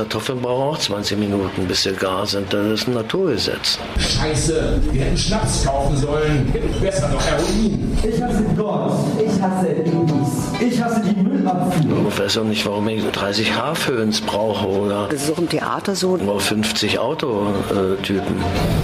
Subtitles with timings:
[0.00, 2.50] Kartoffeln brauchen auch 20 Minuten, bis sie gar sind.
[2.54, 3.78] Das ist ein Naturgesetz.
[3.98, 6.50] Scheiße, wir hätten Schnaps kaufen sollen.
[6.80, 7.98] Besser noch Heroin.
[8.02, 8.92] Ich hasse Gott.
[9.18, 10.72] Ich hasse Babys.
[10.72, 12.08] Ich hasse die Müllabfuhr.
[12.08, 15.94] Ich weiß auch nicht, warum ich 30 Haarföhns brauche oder Das ist auch im Theater
[15.94, 16.16] so.
[16.16, 18.36] nur 50 Autotypen.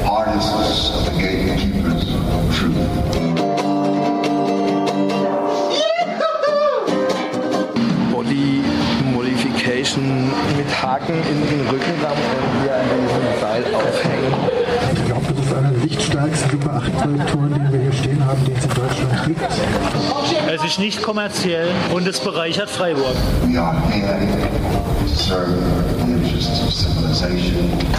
[0.04, 2.15] Artists are
[10.96, 14.32] Haken in den Rücken, da wollen wir an diesem Seil aufhängen.
[14.94, 18.42] Ich glaube, das ist einer der lichtstärksten Super 8 Projektoren, den wir hier stehen haben,
[18.46, 19.42] den es in Deutschland gibt.
[20.54, 23.14] Es ist nicht kommerziell und es bereichert Freiburg.
[23.44, 23.54] Die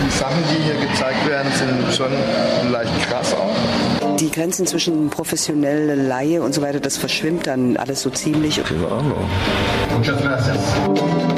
[0.10, 2.12] Sachen, die hier gezeigt werden, sind schon
[2.72, 4.16] leicht krass auch.
[4.16, 8.64] Die Grenzen zwischen professionelle Laie und so weiter, das verschwimmt dann alles so ziemlich.
[8.64, 9.30] Keine Ahnung.
[9.96, 11.37] Muchas gracias.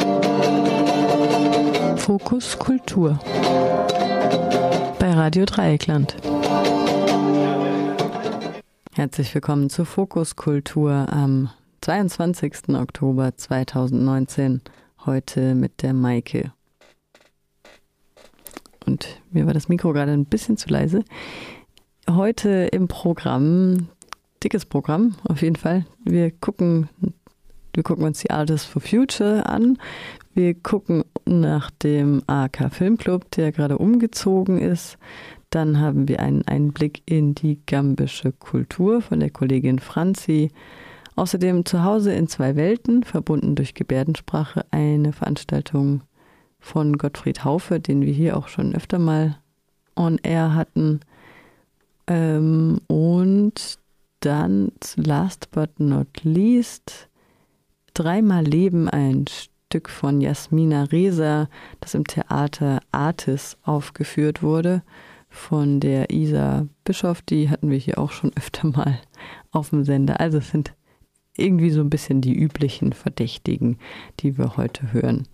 [2.09, 3.19] Fokus Kultur
[4.97, 6.15] bei Radio Dreieckland.
[8.95, 12.69] Herzlich willkommen zu Fokus Kultur am 22.
[12.69, 14.61] Oktober 2019.
[15.05, 16.51] Heute mit der Maike.
[18.87, 21.03] Und mir war das Mikro gerade ein bisschen zu leise.
[22.09, 23.89] Heute im Programm,
[24.41, 25.85] dickes Programm auf jeden Fall.
[26.05, 26.89] Wir gucken,
[27.75, 29.77] wir gucken uns die Artists for Future an.
[30.39, 34.97] Wir gucken nach dem AK Filmclub, der gerade umgezogen ist.
[35.49, 40.51] Dann haben wir einen Einblick in die gambische Kultur von der Kollegin Franzi.
[41.17, 46.03] Außerdem zu Hause in zwei Welten, verbunden durch Gebärdensprache, eine Veranstaltung
[46.57, 49.39] von Gottfried Haufe, den wir hier auch schon öfter mal
[49.97, 51.01] on air hatten.
[52.07, 53.77] Ähm, und
[54.21, 57.09] dann last but not least
[57.93, 59.25] dreimal Leben ein
[59.71, 61.47] Stück von Jasmina Reza,
[61.79, 64.81] das im Theater Artis aufgeführt wurde
[65.29, 67.21] von der Isa Bischof.
[67.21, 68.99] Die hatten wir hier auch schon öfter mal
[69.51, 70.19] auf dem Sender.
[70.19, 70.73] Also es sind
[71.37, 73.77] irgendwie so ein bisschen die üblichen Verdächtigen,
[74.21, 75.27] die wir heute hören.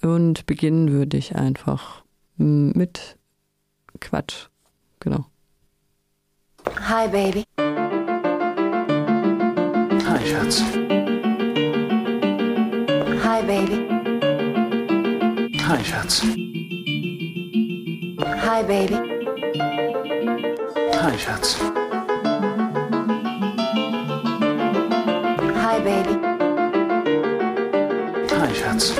[0.00, 2.04] Und beginnen würde ich einfach
[2.38, 3.18] mit
[4.00, 4.46] Quatsch.
[4.98, 5.26] Genau.
[6.88, 7.44] Hi, Baby.
[10.08, 10.64] Hi, Schatz.
[15.72, 16.20] Hi, Schatz.
[18.20, 18.96] Hi, Baby.
[20.92, 21.56] Hi, Schatz.
[25.64, 26.14] Hi, Baby.
[28.36, 28.90] Hi, Schatz.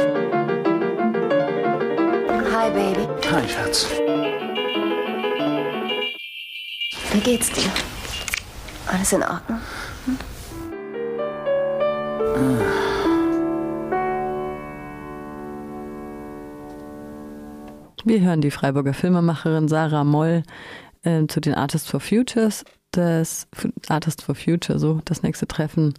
[2.54, 3.06] Hi, Baby.
[3.22, 3.90] Hi, Schatz.
[7.12, 7.70] Wie geht's dir?
[8.86, 9.60] Alles in Ordnung?
[18.04, 20.42] Wir hören die Freiburger Filmemacherin Sarah Moll
[21.02, 22.64] äh, zu den Artists for Futures.
[22.90, 23.46] Das
[23.88, 25.94] Artists for Future, so das nächste Treffen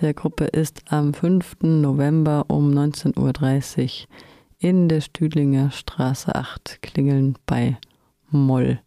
[0.00, 1.58] der Gruppe ist am 5.
[1.62, 4.08] November um 19.30 Uhr
[4.58, 7.78] in der Stüdlinger Straße 8 klingeln bei
[8.28, 8.80] Moll.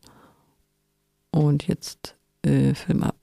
[1.31, 3.18] Und jetzt äh, Film ab.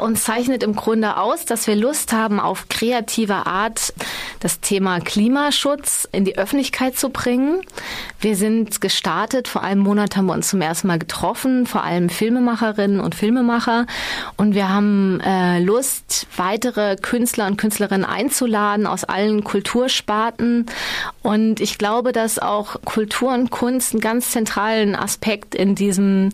[0.00, 3.92] Uns zeichnet im Grunde aus, dass wir Lust haben, auf kreative Art
[4.40, 7.60] das Thema Klimaschutz in die Öffentlichkeit zu bringen.
[8.20, 12.08] Wir sind gestartet, vor einem Monat haben wir uns zum ersten Mal getroffen, vor allem
[12.08, 13.86] Filmemacherinnen und Filmemacher.
[14.36, 20.66] Und wir haben äh, Lust, weitere Künstler und Künstlerinnen einzuladen aus allen Kultursparten.
[21.22, 26.30] Und ich glaube, dass auch Kultur und Kunst einen ganz zentralen Aspekt in diesem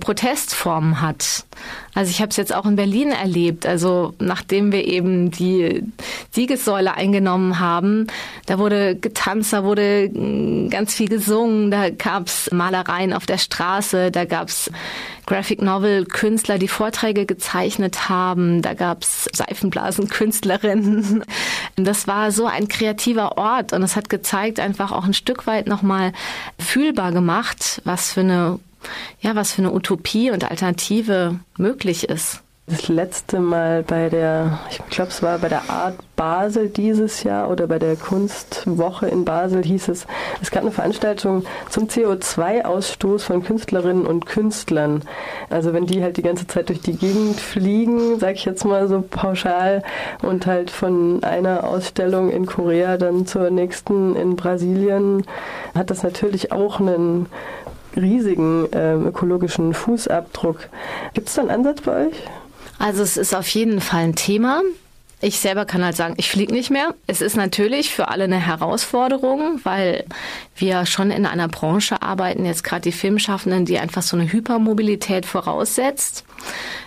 [0.00, 1.44] Protestform hat.
[1.94, 3.66] Also ich habe es jetzt auch in Berlin erlebt.
[3.66, 5.82] Also nachdem wir eben die
[6.30, 8.06] Siegessäule eingenommen haben,
[8.46, 10.10] da wurde getanzt, da wurde
[10.70, 14.70] ganz viel gesungen, da gab's Malereien auf der Straße, da gab's
[15.26, 21.24] Graphic Novel Künstler, die Vorträge gezeichnet haben, da gab's Seifenblasen-Künstlerinnen.
[21.76, 25.66] Das war so ein kreativer Ort und es hat gezeigt, einfach auch ein Stück weit
[25.66, 26.12] nochmal
[26.58, 28.58] fühlbar gemacht, was für eine
[29.20, 32.42] ja, was für eine Utopie und Alternative möglich ist.
[32.70, 37.48] Das letzte Mal bei der, ich glaube, es war bei der Art Basel dieses Jahr
[37.50, 40.06] oder bei der Kunstwoche in Basel hieß es,
[40.42, 45.02] es gab eine Veranstaltung zum CO2-Ausstoß von Künstlerinnen und Künstlern.
[45.48, 48.86] Also wenn die halt die ganze Zeit durch die Gegend fliegen, sag ich jetzt mal
[48.86, 49.82] so pauschal,
[50.20, 55.24] und halt von einer Ausstellung in Korea dann zur nächsten in Brasilien,
[55.74, 57.28] hat das natürlich auch einen
[57.96, 60.68] riesigen äh, ökologischen Fußabdruck.
[61.14, 62.14] Gibt es da einen Ansatz bei euch?
[62.78, 64.62] Also es ist auf jeden Fall ein Thema.
[65.20, 66.94] Ich selber kann halt sagen, ich fliege nicht mehr.
[67.08, 70.04] Es ist natürlich für alle eine Herausforderung, weil
[70.56, 75.26] wir schon in einer Branche arbeiten, jetzt gerade die Filmschaffenden, die einfach so eine Hypermobilität
[75.26, 76.24] voraussetzt.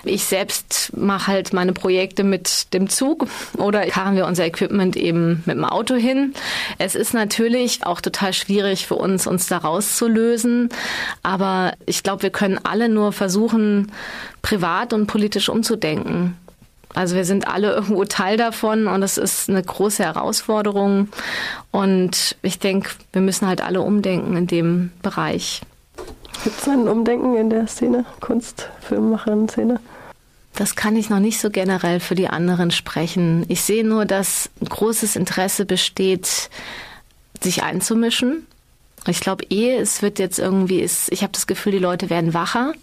[0.05, 5.43] Ich selbst mache halt meine Projekte mit dem Zug oder karren wir unser Equipment eben
[5.45, 6.33] mit dem Auto hin.
[6.77, 10.69] Es ist natürlich auch total schwierig für uns, uns da rauszulösen.
[11.21, 13.91] Aber ich glaube, wir können alle nur versuchen,
[14.41, 16.37] privat und politisch umzudenken.
[16.93, 21.09] Also wir sind alle irgendwo Teil davon und es ist eine große Herausforderung.
[21.71, 25.61] Und ich denke, wir müssen halt alle umdenken in dem Bereich.
[26.43, 29.79] Gibt es ein Umdenken in der Szene, Kunst, Filmemacherin-Szene?
[30.55, 33.45] Das kann ich noch nicht so generell für die anderen sprechen.
[33.47, 36.49] Ich sehe nur, dass ein großes Interesse besteht,
[37.41, 38.45] sich einzumischen.
[39.07, 42.33] Ich glaube eh, es wird jetzt irgendwie, ist, ich habe das Gefühl, die Leute werden
[42.33, 42.73] wacher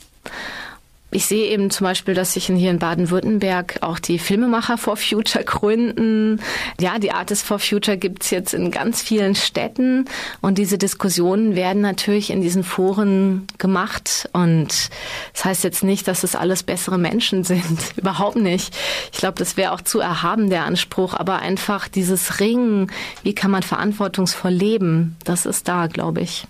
[1.10, 5.42] ich sehe eben zum Beispiel, dass sich hier in Baden-Württemberg auch die Filmemacher for Future
[5.42, 6.40] gründen.
[6.78, 10.04] Ja, die Artists for Future gibt's jetzt in ganz vielen Städten
[10.42, 14.28] und diese Diskussionen werden natürlich in diesen Foren gemacht.
[14.34, 14.90] Und
[15.32, 17.78] das heißt jetzt nicht, dass es alles bessere Menschen sind.
[17.96, 18.76] Überhaupt nicht.
[19.10, 21.14] Ich glaube, das wäre auch zu erhaben, der Anspruch.
[21.14, 26.46] Aber einfach dieses Ringen, wie kann man verantwortungsvoll leben, das ist da, glaube ich.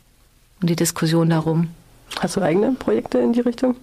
[0.61, 1.69] Und die Diskussion darum.
[2.19, 3.77] Hast du eigene Projekte in die Richtung?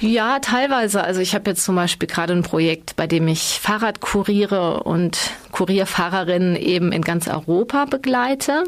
[0.00, 1.02] Ja, teilweise.
[1.02, 5.18] Also ich habe jetzt zum Beispiel gerade ein Projekt, bei dem ich Fahrrad kuriere und
[5.52, 8.64] Kurierfahrerinnen eben in ganz Europa begleite.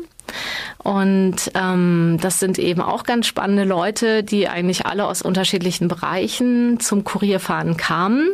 [0.82, 6.80] Und ähm, das sind eben auch ganz spannende Leute, die eigentlich alle aus unterschiedlichen Bereichen
[6.80, 8.30] zum Kurierfahren kamen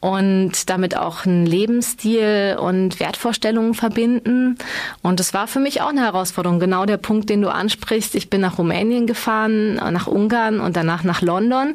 [0.00, 4.56] und damit auch einen Lebensstil und Wertvorstellungen verbinden.
[5.02, 6.58] Und das war für mich auch eine Herausforderung.
[6.58, 8.14] Genau der Punkt, den du ansprichst.
[8.14, 11.74] Ich bin nach Rumänien gefahren, nach Ungarn und danach nach London.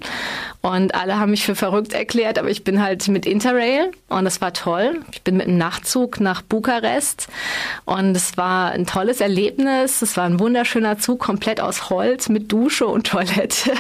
[0.62, 4.42] Und alle haben mich für verrückt erklärt, aber ich bin halt mit Interrail und das
[4.42, 5.02] war toll.
[5.12, 7.28] Ich bin mit einem Nachtzug nach Bukarest
[7.86, 9.35] und es war ein tolles Erlebnis.
[9.38, 13.72] Es war ein wunderschöner Zug, komplett aus Holz mit Dusche und Toilette.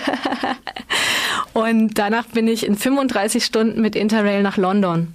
[1.53, 5.13] und danach bin ich in 35 Stunden mit Interrail nach London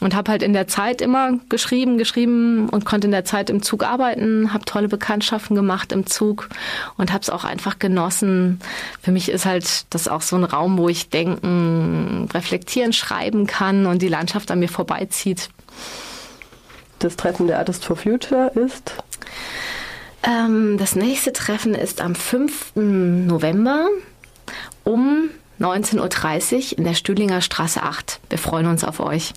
[0.00, 3.62] und habe halt in der Zeit immer geschrieben, geschrieben und konnte in der Zeit im
[3.62, 6.48] Zug arbeiten, habe tolle Bekanntschaften gemacht im Zug
[6.96, 8.60] und habe es auch einfach genossen.
[9.00, 13.86] Für mich ist halt das auch so ein Raum, wo ich denken, reflektieren, schreiben kann
[13.86, 15.48] und die Landschaft an mir vorbeizieht.
[16.98, 18.94] Das Treffen der Artist for Future ist?
[20.26, 22.72] Ähm, das nächste Treffen ist am 5.
[22.74, 23.88] November
[24.84, 25.30] um
[25.60, 28.20] 19.30 Uhr in der Stühlinger Straße 8.
[28.28, 29.32] Wir freuen uns auf euch.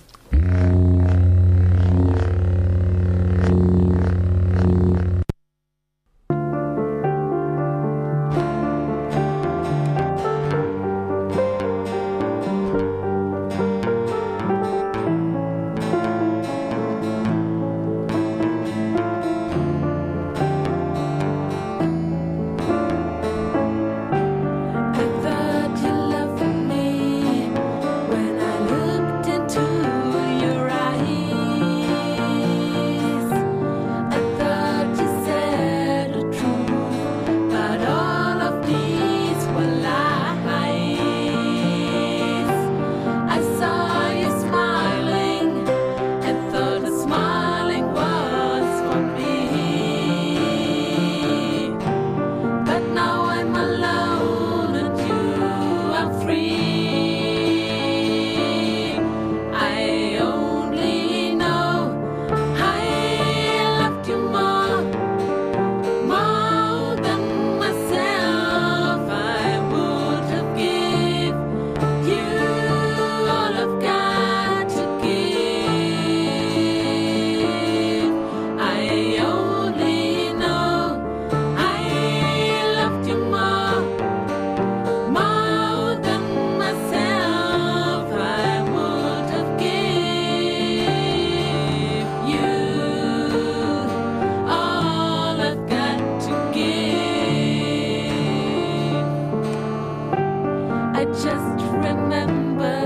[101.00, 102.79] I just remember.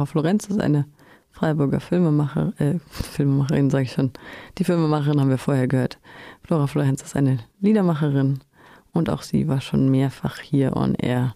[0.00, 0.86] Flora Florenz ist eine
[1.30, 4.12] Freiburger Filmemacher, äh, Filmemacherin, sage ich schon.
[4.56, 5.98] Die Filmemacherin haben wir vorher gehört.
[6.42, 8.38] Flora Florenz ist eine Liedermacherin
[8.92, 11.34] und auch sie war schon mehrfach hier on air.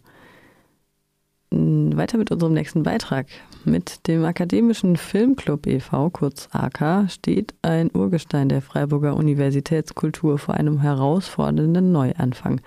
[1.50, 3.26] Weiter mit unserem nächsten Beitrag.
[3.66, 10.80] Mit dem Akademischen Filmclub e.V., kurz AK, steht ein Urgestein der Freiburger Universitätskultur vor einem
[10.80, 12.62] herausfordernden Neuanfang.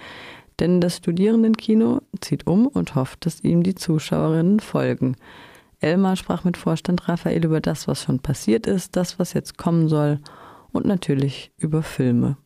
[0.59, 5.15] Denn das Studierendenkino zieht um und hofft, dass ihm die Zuschauerinnen folgen.
[5.79, 9.87] Elmar sprach mit Vorstand Raphael über das, was schon passiert ist, das, was jetzt kommen
[9.87, 10.19] soll
[10.71, 12.37] und natürlich über Filme.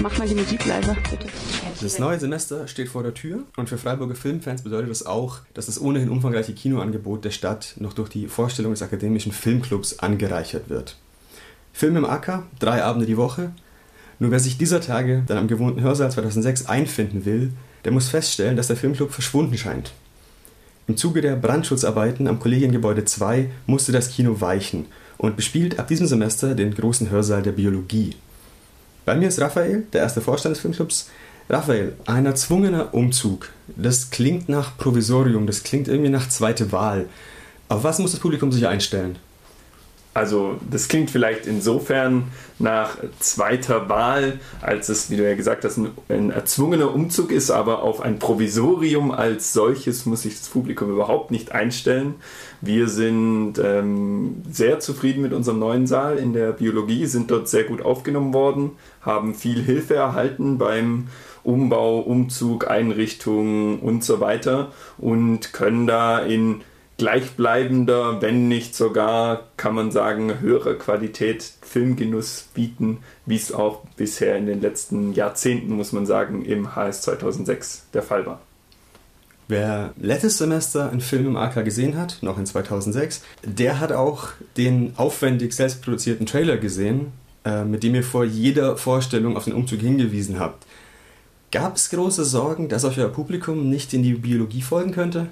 [0.00, 1.26] Mach mal die Musik leiser, bitte.
[1.80, 5.66] Das neue Semester steht vor der Tür und für Freiburger Filmfans bedeutet das auch, dass
[5.66, 10.96] das ohnehin umfangreiche Kinoangebot der Stadt noch durch die Vorstellung des Akademischen Filmclubs angereichert wird.
[11.72, 13.52] Film im Acker, drei Abende die Woche.
[14.18, 17.52] Nur wer sich dieser Tage dann am gewohnten Hörsaal 2006 einfinden will,
[17.84, 19.92] der muss feststellen, dass der Filmclub verschwunden scheint.
[20.88, 24.86] Im Zuge der Brandschutzarbeiten am Kollegiengebäude 2 musste das Kino weichen
[25.16, 28.16] und bespielt ab diesem Semester den großen Hörsaal der Biologie.
[29.04, 31.08] Bei mir ist Raphael, der erste Vorstand des Filmclubs.
[31.48, 33.50] Raphael, ein erzwungener Umzug.
[33.76, 37.06] Das klingt nach Provisorium, das klingt irgendwie nach zweite Wahl.
[37.68, 39.16] Auf was muss das Publikum sich einstellen?
[40.14, 42.24] Also das klingt vielleicht insofern
[42.58, 47.50] nach zweiter Wahl, als es, wie du ja gesagt hast, ein, ein, erzwungener Umzug ist,
[47.50, 52.16] aber auf ein Provisorium als solches muss sich das Publikum überhaupt nicht einstellen.
[52.60, 57.64] Wir sind ähm, sehr zufrieden mit unserem neuen Saal in der Biologie, sind dort sehr
[57.64, 61.08] gut aufgenommen worden, haben viel Hilfe erhalten beim
[61.42, 66.60] Umbau, Umzug, Einrichtung und so weiter und können da in
[67.02, 74.36] gleichbleibender, wenn nicht sogar, kann man sagen, höherer Qualität Filmgenuss bieten, wie es auch bisher
[74.36, 78.40] in den letzten Jahrzehnten, muss man sagen, im HS 2006 der Fall war.
[79.48, 84.28] Wer letztes Semester einen Film im AK gesehen hat, noch in 2006, der hat auch
[84.56, 87.10] den aufwendig selbstproduzierten Trailer gesehen,
[87.44, 90.64] äh, mit dem ihr vor jeder Vorstellung auf den Umzug hingewiesen habt.
[91.50, 95.26] Gab es große Sorgen, dass euch euer Publikum nicht in die Biologie folgen könnte?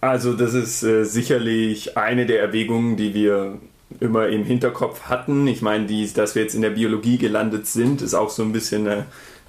[0.00, 3.58] Also das ist äh, sicherlich eine der Erwägungen, die wir
[3.98, 5.46] immer im Hinterkopf hatten.
[5.46, 8.52] Ich meine, die, dass wir jetzt in der Biologie gelandet sind, ist auch so ein
[8.52, 9.02] bisschen äh,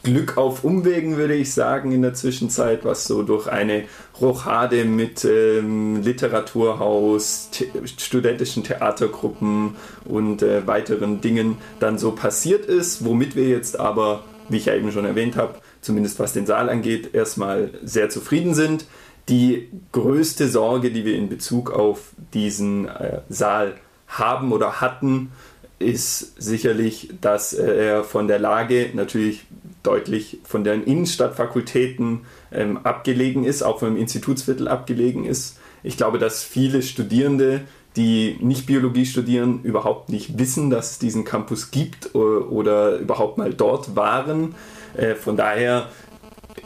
[0.04, 3.84] Glück auf Umwegen, würde ich sagen, in der Zwischenzeit, was so durch eine
[4.20, 13.06] Rochade mit ähm, Literaturhaus, the studentischen Theatergruppen und äh, weiteren Dingen dann so passiert ist,
[13.06, 16.70] womit wir jetzt aber, wie ich ja eben schon erwähnt habe, zumindest was den Saal
[16.70, 18.86] angeht, erstmal sehr zufrieden sind.
[19.30, 23.76] Die größte Sorge, die wir in Bezug auf diesen äh, Saal
[24.08, 25.32] haben oder hatten,
[25.80, 29.46] ist sicherlich, dass äh, er von der Lage natürlich
[29.84, 35.58] deutlich von den Innenstadtfakultäten ähm, abgelegen ist, auch vom Institutsviertel abgelegen ist.
[35.84, 37.62] Ich glaube, dass viele Studierende,
[37.96, 43.54] die nicht Biologie studieren, überhaupt nicht wissen, dass es diesen Campus gibt oder, überhaupt mal
[43.54, 44.56] dort waren.
[44.96, 45.90] Äh, von daher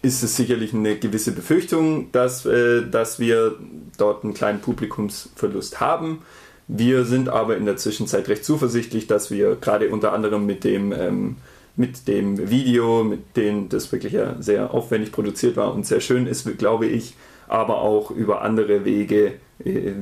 [0.01, 3.55] ist es sicherlich eine gewisse Befürchtung, dass, äh, dass wir
[3.97, 6.21] dort einen kleinen Publikumsverlust haben.
[6.67, 10.91] Wir sind aber in der Zwischenzeit recht zuversichtlich, dass wir gerade unter anderem mit dem,
[10.91, 11.37] ähm,
[11.75, 16.25] mit dem Video, mit dem das wirklich ja sehr aufwendig produziert war und sehr schön
[16.25, 17.15] ist, glaube ich,
[17.47, 19.93] aber auch über andere Wege äh,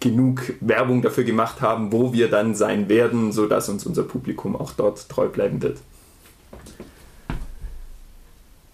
[0.00, 4.72] genug Werbung dafür gemacht haben, wo wir dann sein werden, sodass uns unser Publikum auch
[4.72, 5.78] dort treu bleiben wird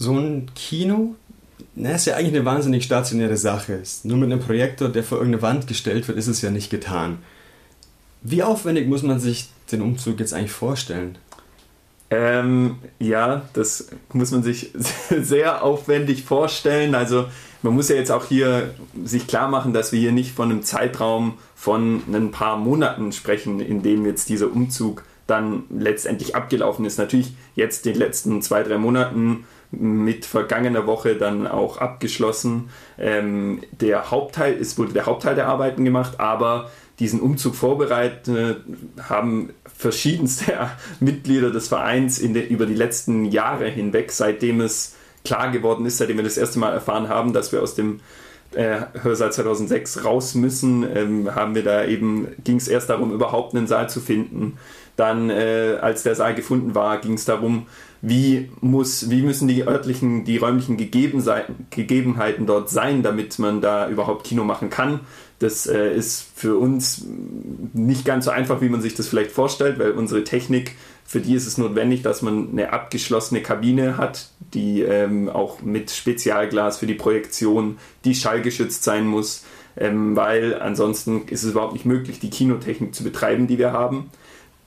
[0.00, 1.14] so ein Kino,
[1.74, 3.82] na, ist ja eigentlich eine wahnsinnig stationäre Sache.
[4.02, 7.18] Nur mit einem Projektor, der vor irgendeine Wand gestellt wird, ist es ja nicht getan.
[8.22, 11.18] Wie aufwendig muss man sich den Umzug jetzt eigentlich vorstellen?
[12.08, 14.72] Ähm, ja, das muss man sich
[15.10, 16.94] sehr aufwendig vorstellen.
[16.94, 17.26] Also
[17.62, 20.62] man muss ja jetzt auch hier sich klar machen, dass wir hier nicht von einem
[20.62, 26.98] Zeitraum von ein paar Monaten sprechen, in dem jetzt dieser Umzug dann letztendlich abgelaufen ist.
[26.98, 32.70] Natürlich jetzt den letzten zwei, drei Monaten mit vergangener Woche dann auch abgeschlossen.
[32.98, 38.62] Ähm, der Hauptteil, es wurde der Hauptteil der Arbeiten gemacht, aber diesen Umzug vorbereitet
[39.08, 40.52] haben verschiedenste
[41.00, 45.98] Mitglieder des Vereins in de, über die letzten Jahre hinweg, seitdem es klar geworden ist,
[45.98, 48.00] seitdem wir das erste Mal erfahren haben, dass wir aus dem
[48.52, 53.54] äh, Hörsaal 2006 raus müssen, ähm, haben wir da eben, ging es erst darum, überhaupt
[53.54, 54.58] einen Saal zu finden.
[54.96, 57.66] Dann, äh, als der Saal gefunden war, ging es darum,
[58.02, 64.24] wie, muss, wie müssen die örtlichen, die räumlichen Gegebenheiten dort sein, damit man da überhaupt
[64.24, 65.00] Kino machen kann.
[65.38, 67.06] Das äh, ist für uns
[67.72, 71.34] nicht ganz so einfach, wie man sich das vielleicht vorstellt, weil unsere Technik, für die
[71.34, 76.86] ist es notwendig, dass man eine abgeschlossene Kabine hat, die ähm, auch mit Spezialglas für
[76.86, 79.44] die Projektion, die schallgeschützt sein muss,
[79.76, 84.10] ähm, weil ansonsten ist es überhaupt nicht möglich, die Kinotechnik zu betreiben, die wir haben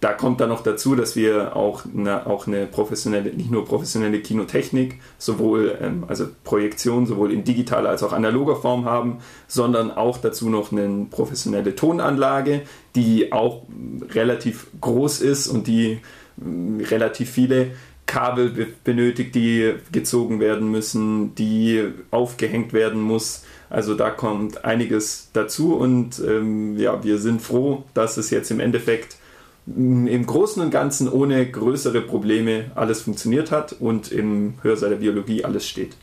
[0.03, 4.19] da kommt dann noch dazu, dass wir auch eine, auch eine professionelle, nicht nur professionelle
[4.19, 10.17] Kinotechnik, sowohl ähm, also Projektion, sowohl in digitaler als auch analoger Form haben, sondern auch
[10.17, 12.63] dazu noch eine professionelle Tonanlage,
[12.95, 13.61] die auch
[14.09, 17.67] relativ groß ist und die äh, relativ viele
[18.05, 21.81] Kabel be benötigt, die gezogen werden müssen, die
[22.11, 23.45] aufgehängt werden muss.
[23.69, 28.59] Also da kommt einiges dazu und ähm, ja, wir sind froh, dass es jetzt im
[28.59, 29.17] Endeffekt
[29.65, 35.45] im Großen und Ganzen ohne größere Probleme alles funktioniert hat und im Hörsaal der Biologie
[35.45, 35.95] alles steht.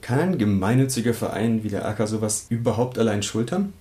[0.00, 3.72] Kann ein gemeinnütziger Verein wie der AK sowas überhaupt allein schultern?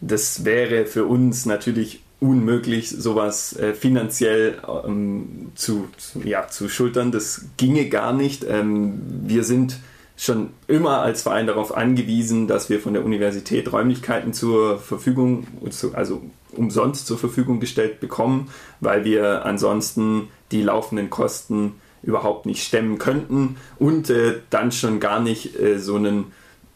[0.00, 7.12] Das wäre für uns natürlich unmöglich, sowas äh, finanziell ähm, zu, zu, ja, zu schultern.
[7.12, 8.44] Das ginge gar nicht.
[8.48, 9.78] Ähm, wir sind
[10.18, 15.46] schon immer als Verein darauf angewiesen, dass wir von der Universität Räumlichkeiten zur Verfügung,
[15.92, 18.50] also umsonst zur Verfügung gestellt bekommen,
[18.80, 25.20] weil wir ansonsten die laufenden Kosten überhaupt nicht stemmen könnten und äh, dann schon gar
[25.20, 26.32] nicht äh, so einen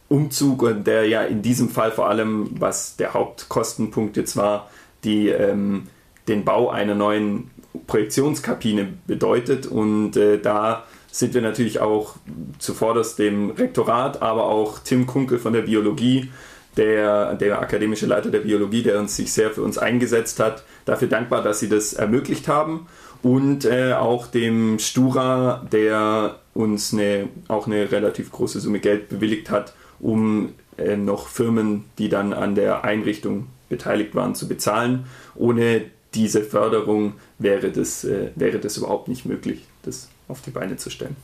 [0.08, 4.70] Umzug, der ja in diesem Fall vor allem, was der Hauptkostenpunkt jetzt war,
[5.02, 5.88] die, ähm,
[6.28, 7.50] den Bau einer neuen
[7.86, 12.16] Projektionskabine bedeutet und äh, da sind wir natürlich auch
[12.58, 16.30] zuvorderst dem Rektorat, aber auch Tim Kunkel von der Biologie
[16.76, 21.08] der, der akademische Leiter der Biologie, der uns sich sehr für uns eingesetzt hat, dafür
[21.08, 22.86] dankbar, dass sie das ermöglicht haben.
[23.22, 29.50] Und äh, auch dem Stura, der uns eine, auch eine relativ große Summe Geld bewilligt
[29.50, 35.04] hat, um äh, noch Firmen, die dann an der Einrichtung beteiligt waren, zu bezahlen.
[35.34, 35.82] Ohne
[36.14, 40.90] diese Förderung wäre das, äh, wäre das überhaupt nicht möglich, das auf die Beine zu
[40.90, 41.16] stellen.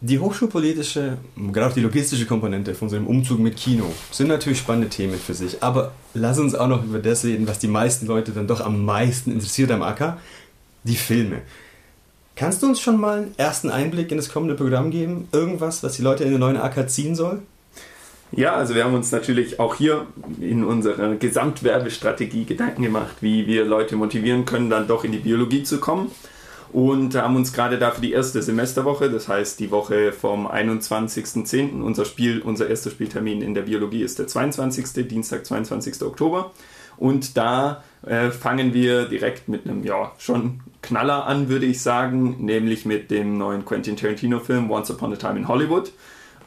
[0.00, 1.18] Die hochschulpolitische,
[1.52, 5.34] gerade auch die logistische Komponente von unserem Umzug mit Kino sind natürlich spannende Themen für
[5.34, 5.60] sich.
[5.60, 8.84] Aber lass uns auch noch über das reden, was die meisten Leute dann doch am
[8.84, 10.18] meisten interessiert am Acker,
[10.84, 11.42] die Filme.
[12.36, 15.26] Kannst du uns schon mal einen ersten Einblick in das kommende Programm geben?
[15.32, 17.42] Irgendwas, was die Leute in den neuen Acker ziehen soll?
[18.30, 20.06] Ja, also wir haben uns natürlich auch hier
[20.40, 25.64] in unserer Gesamtwerbestrategie Gedanken gemacht, wie wir Leute motivieren können, dann doch in die Biologie
[25.64, 26.12] zu kommen
[26.72, 32.04] und haben uns gerade dafür die erste Semesterwoche, das heißt die Woche vom 21.10., unser
[32.04, 36.02] Spiel, unser erster Spieltermin in der Biologie ist der 22., Dienstag, 22.
[36.02, 36.52] Oktober.
[36.98, 42.44] Und da äh, fangen wir direkt mit einem, ja, schon Knaller an, würde ich sagen,
[42.44, 45.92] nämlich mit dem neuen Quentin Tarantino-Film Once Upon a Time in Hollywood.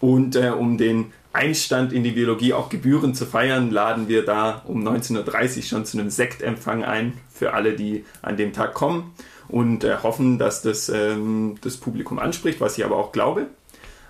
[0.01, 4.61] Und äh, um den Einstand in die Biologie auch gebührend zu feiern, laden wir da
[4.65, 9.13] um 19.30 Uhr schon zu einem Sektempfang ein für alle, die an dem Tag kommen
[9.51, 13.47] und äh, hoffen, dass das ähm, das Publikum anspricht, was ich aber auch glaube.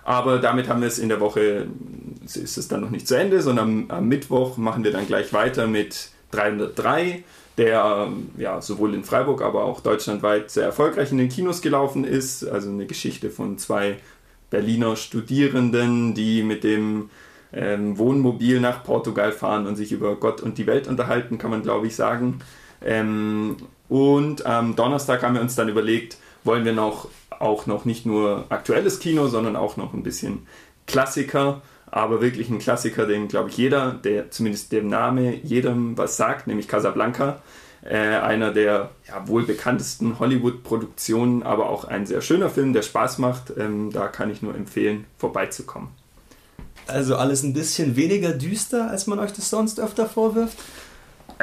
[0.04, 1.68] Aber damit haben wir es in der Woche,
[2.26, 5.32] ist es dann noch nicht zu Ende, sondern am, am Mittwoch machen wir dann gleich
[5.34, 7.24] weiter mit 303,
[7.58, 12.48] der ja, sowohl in Freiburg, aber auch deutschlandweit sehr erfolgreich in den Kinos gelaufen ist.
[12.48, 13.98] Also eine Geschichte von zwei
[14.50, 17.10] Berliner Studierenden, die mit dem
[17.54, 21.62] ähm, Wohnmobil nach Portugal fahren und sich über Gott und die Welt unterhalten, kann man
[21.62, 22.40] glaube ich sagen.
[22.84, 23.58] Ähm,
[23.92, 28.46] und am Donnerstag haben wir uns dann überlegt, wollen wir noch auch noch nicht nur
[28.48, 30.48] aktuelles Kino, sondern auch noch ein bisschen
[30.88, 36.16] Klassiker, aber wirklich ein Klassiker, den glaube ich jeder, der zumindest dem Name jedem was
[36.16, 37.42] sagt, nämlich Casablanca.
[37.84, 43.18] Äh, einer der ja, wohl bekanntesten Hollywood-Produktionen, aber auch ein sehr schöner Film, der Spaß
[43.18, 43.52] macht.
[43.58, 45.90] Ähm, da kann ich nur empfehlen, vorbeizukommen.
[46.88, 50.58] Also alles ein bisschen weniger düster, als man euch das sonst öfter vorwirft?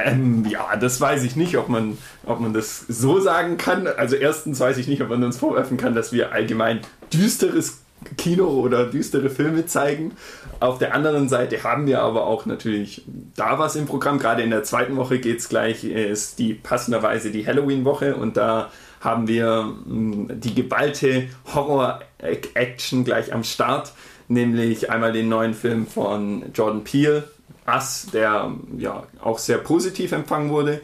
[0.05, 3.87] Ähm, ja, das weiß ich nicht, ob man, ob man das so sagen kann.
[3.87, 6.81] Also erstens weiß ich nicht, ob man uns vorwerfen kann, dass wir allgemein
[7.13, 7.83] düsteres
[8.17, 10.13] Kino oder düstere Filme zeigen.
[10.61, 13.05] Auf der anderen Seite haben wir aber auch natürlich
[13.37, 14.19] da was im Programm.
[14.19, 18.71] Gerade in der zweiten Woche geht es gleich, ist die passenderweise die Halloween-Woche und da
[19.01, 23.93] haben wir hm, die geballte Horror-Action gleich am Start,
[24.29, 27.25] nämlich einmal den neuen Film von Jordan Peele,
[27.69, 30.81] Us, der ja auch sehr positiv empfangen wurde.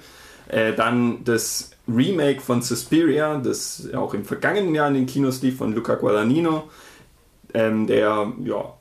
[0.48, 5.58] Äh, dann das Remake von Suspiria, das auch im vergangenen Jahr in den Kinos lief,
[5.58, 6.64] von Luca Guadagnino,
[7.52, 8.74] ähm, der ja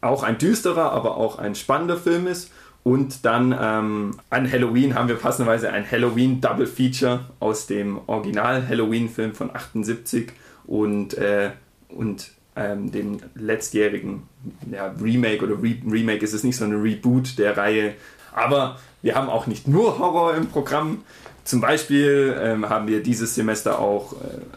[0.00, 2.50] auch ein düsterer, aber auch ein spannender Film ist.
[2.84, 8.66] Und dann ähm, an Halloween haben wir passenderweise ein Halloween Double Feature aus dem Original
[8.66, 10.32] Halloween-Film von 78
[10.66, 11.50] und, äh,
[11.88, 14.22] und ähm, dem letztjährigen
[14.70, 17.94] ja, Remake oder Re Remake ist es nicht, sondern Reboot der Reihe.
[18.34, 21.02] Aber wir haben auch nicht nur Horror im Programm.
[21.44, 24.16] Zum Beispiel ähm, haben wir dieses Semester auch äh,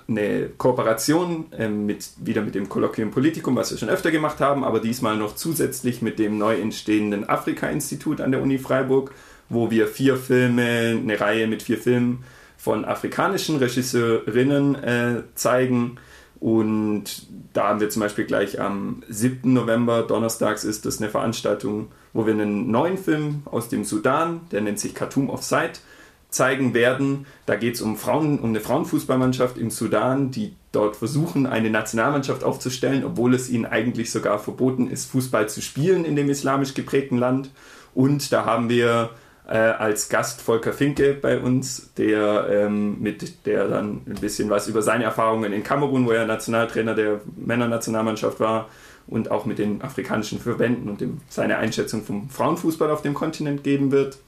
[0.09, 4.65] eine Kooperation ähm, mit, wieder mit dem Kolloquium Politikum, was wir schon öfter gemacht haben,
[4.65, 9.13] aber diesmal noch zusätzlich mit dem neu entstehenden Afrika-Institut an der Uni Freiburg,
[9.47, 12.25] wo wir vier Filme, eine Reihe mit vier Filmen
[12.57, 15.97] von afrikanischen Regisseurinnen äh, zeigen.
[16.41, 19.53] Und da haben wir zum Beispiel gleich am 7.
[19.53, 24.61] November, donnerstags, ist das eine Veranstaltung, wo wir einen neuen Film aus dem Sudan, der
[24.61, 25.81] nennt sich Khartoum of Sight,
[26.29, 27.27] zeigen werden.
[27.45, 32.43] Da geht es um, Frauen, um eine Frauenfußballmannschaft im Sudan, die dort versuchen, eine Nationalmannschaft
[32.43, 37.19] aufzustellen, obwohl es ihnen eigentlich sogar verboten ist, Fußball zu spielen in dem islamisch geprägten
[37.19, 37.51] Land.
[37.93, 39.11] Und da haben wir
[39.51, 44.69] äh, als Gast Volker Finke bei uns, der ähm, mit der dann ein bisschen was
[44.69, 48.69] über seine Erfahrungen in Kamerun, wo er Nationaltrainer der Männernationalmannschaft war,
[49.07, 53.61] und auch mit den afrikanischen Verbänden und dem, seine Einschätzung vom Frauenfußball auf dem Kontinent
[53.61, 54.19] geben wird.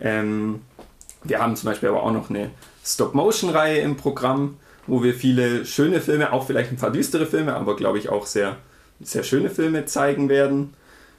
[0.00, 0.60] Ähm,
[1.24, 2.50] wir haben zum Beispiel aber auch noch eine
[2.84, 7.74] Stop-Motion-Reihe im Programm, wo wir viele schöne Filme, auch vielleicht ein paar düstere Filme, aber
[7.74, 8.58] glaube ich auch sehr,
[9.00, 10.74] sehr schöne Filme zeigen werden.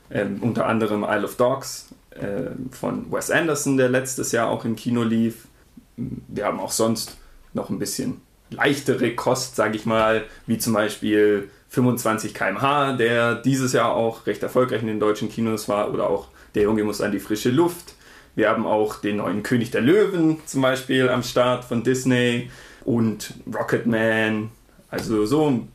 [0.10, 4.75] Ähm, unter anderem Isle of Dogs äh, von Wes Anderson, der letztes Jahr auch im
[4.75, 5.47] Kino lief.
[5.95, 7.17] Wir haben auch sonst
[7.53, 13.73] noch ein bisschen leichtere Kost, sage ich mal, wie zum Beispiel 25 km/h, der dieses
[13.73, 17.12] Jahr auch recht erfolgreich in den deutschen Kinos war, oder auch Der Junge muss an
[17.12, 17.93] die frische Luft.
[18.36, 22.49] Wir haben auch den neuen König der Löwen zum Beispiel am Start von Disney
[22.84, 24.49] und Rocketman.
[24.89, 25.71] Also so ein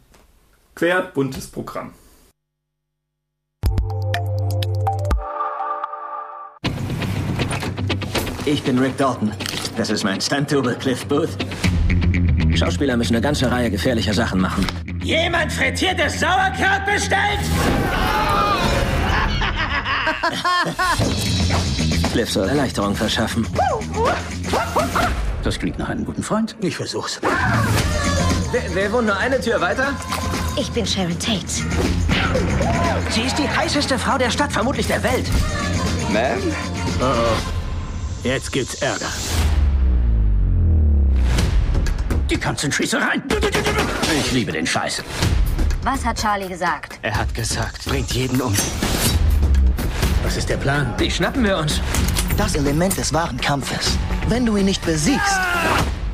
[0.74, 1.92] quer buntes Programm.
[8.44, 9.30] Ich bin Rick Dalton.
[9.76, 11.30] Das ist mein Stunt-Double Cliff Booth.
[12.54, 14.66] Schauspieler müssen eine ganze Reihe gefährlicher Sachen machen.
[15.02, 17.38] Jemand frittiertes Sauerkraut bestellt?
[22.12, 23.46] Cliff soll Erleichterung verschaffen.
[25.44, 26.56] Das klingt nach einem guten Freund.
[26.60, 27.20] Ich versuch's.
[28.50, 29.94] Wer, wer wohnt nur eine Tür weiter?
[30.56, 31.46] Ich bin Sharon Tate.
[33.10, 35.26] Sie ist die heißeste Frau der Stadt, vermutlich der Welt.
[36.12, 36.40] Ma'am?
[37.00, 37.61] Oh oh.
[38.22, 39.08] Jetzt gibt's Ärger.
[42.30, 43.22] Die Konzentrießereien.
[44.20, 45.02] Ich liebe den Scheiß.
[45.82, 47.00] Was hat Charlie gesagt?
[47.02, 48.54] Er hat gesagt, bringt jeden um.
[50.22, 50.94] Was ist der Plan?
[51.00, 51.80] Die schnappen wir uns.
[52.36, 53.98] Das Element des wahren Kampfes.
[54.28, 55.40] Wenn du ihn nicht besiegst,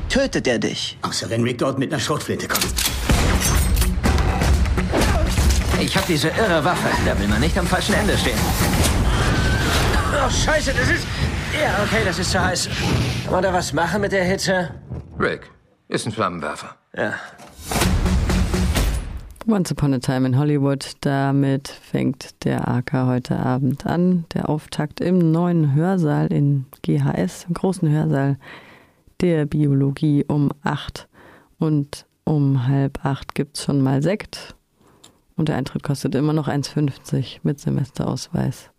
[0.09, 0.97] tötet er dich.
[1.03, 2.73] Außer wenn Rick dort mit einer Schrotflinte kommt.
[5.79, 6.89] Ich hab diese irre Waffe.
[7.05, 8.39] Da will man nicht am falschen Ende stehen.
[10.11, 11.05] Oh, scheiße, das ist...
[11.53, 12.69] Ja, okay, das ist zu heiß.
[13.35, 14.69] Oder was machen mit der Hitze?
[15.19, 15.49] Rick,
[15.87, 16.75] ist ein Flammenwerfer.
[16.95, 17.13] Ja.
[19.47, 20.91] Once Upon a Time in Hollywood.
[21.01, 24.25] Damit fängt der AK heute Abend an.
[24.33, 28.37] Der Auftakt im neuen Hörsaal in GHS, im großen Hörsaal
[29.21, 31.07] der Biologie um acht.
[31.57, 34.55] Und um halb acht gibt es schon mal Sekt.
[35.35, 38.69] Und der Eintritt kostet immer noch 1,50 mit Semesterausweis.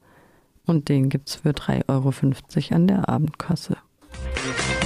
[0.66, 3.76] Und den gibt es für 3,50 Euro an der Abendkasse.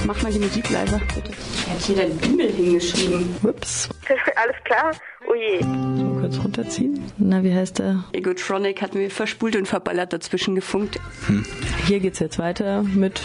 [0.05, 1.31] Mach mal die Musik leiser, bitte.
[1.67, 3.35] Er hat hier dein Bimmel hingeschrieben.
[3.43, 3.89] Ups.
[4.35, 4.91] Alles klar?
[5.27, 5.61] Oh je.
[5.61, 6.99] So kurz runterziehen.
[7.17, 8.03] Na, wie heißt der?
[8.13, 10.99] Egotronic hat mir verspult und verballert dazwischen gefunkt.
[11.27, 11.45] Hm.
[11.87, 13.21] Hier geht's jetzt weiter mit.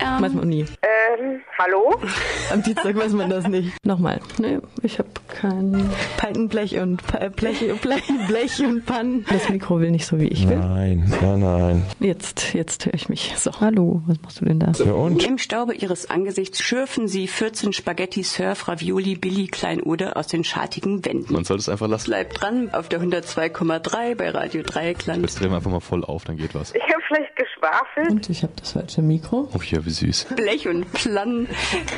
[0.00, 0.64] Ähm, weiß man nie.
[0.82, 2.00] Ähm, hallo?
[2.52, 3.72] Am Dienstag weiß man das nicht.
[3.84, 4.20] Nochmal.
[4.38, 9.24] Nee, ich habe kein Palkenblech und pa Blech, Blech, Blech und Pannen.
[9.30, 10.58] Das Mikro will nicht so, wie ich will.
[10.58, 11.82] Nein, nein, nein.
[12.00, 13.34] Jetzt, jetzt höre ich mich.
[13.36, 14.72] So, hallo, was machst du denn da?
[14.72, 15.24] Ja, und?
[15.24, 21.04] Im Staube ihres Angesichts schürfen sie 14 Spaghetti Surf Ravioli Billy Kleinode aus den schartigen
[21.04, 21.27] Wänden.
[21.30, 22.06] Man sollte es einfach lassen.
[22.06, 25.22] Bleibt dran auf der 102,3 bei Radio Dreieckland.
[25.22, 26.74] Jetzt drehen wir einfach mal voll auf, dann geht was.
[26.74, 28.10] Ich habe vielleicht geschwafelt.
[28.10, 29.48] Und ich habe das falsche Mikro.
[29.54, 30.28] Oh ja, wie süß.
[30.36, 31.46] Blech und Plan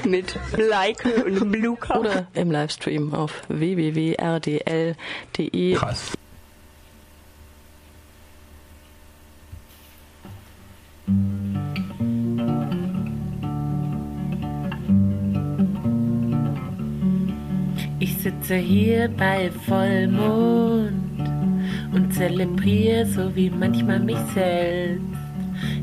[0.04, 1.98] mit Like und Bluka.
[1.98, 4.94] Oder im Livestream auf www.rdl.de.
[5.74, 6.12] Krass.
[18.02, 21.20] Ich sitze hier bei Vollmond
[21.92, 25.04] und zelebriere so wie manchmal mich selbst.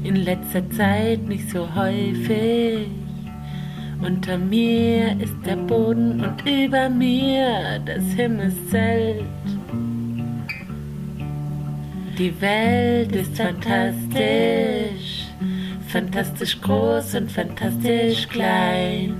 [0.03, 2.87] In letzter Zeit nicht so häufig.
[4.01, 9.23] Unter mir ist der Boden und über mir das Himmelszelt.
[12.17, 15.27] Die Welt ist fantastisch,
[15.87, 19.13] fantastisch groß und fantastisch klein.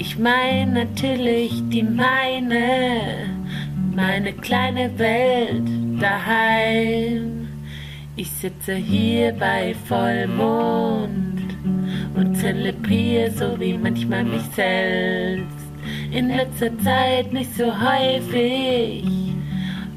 [0.00, 3.26] Ich meine natürlich die meine,
[3.96, 5.68] meine kleine Welt
[6.00, 7.48] daheim.
[8.14, 11.42] Ich sitze hier bei Vollmond
[12.14, 15.66] und zelebriere so wie manchmal mich selbst.
[16.12, 19.04] In letzter Zeit nicht so häufig.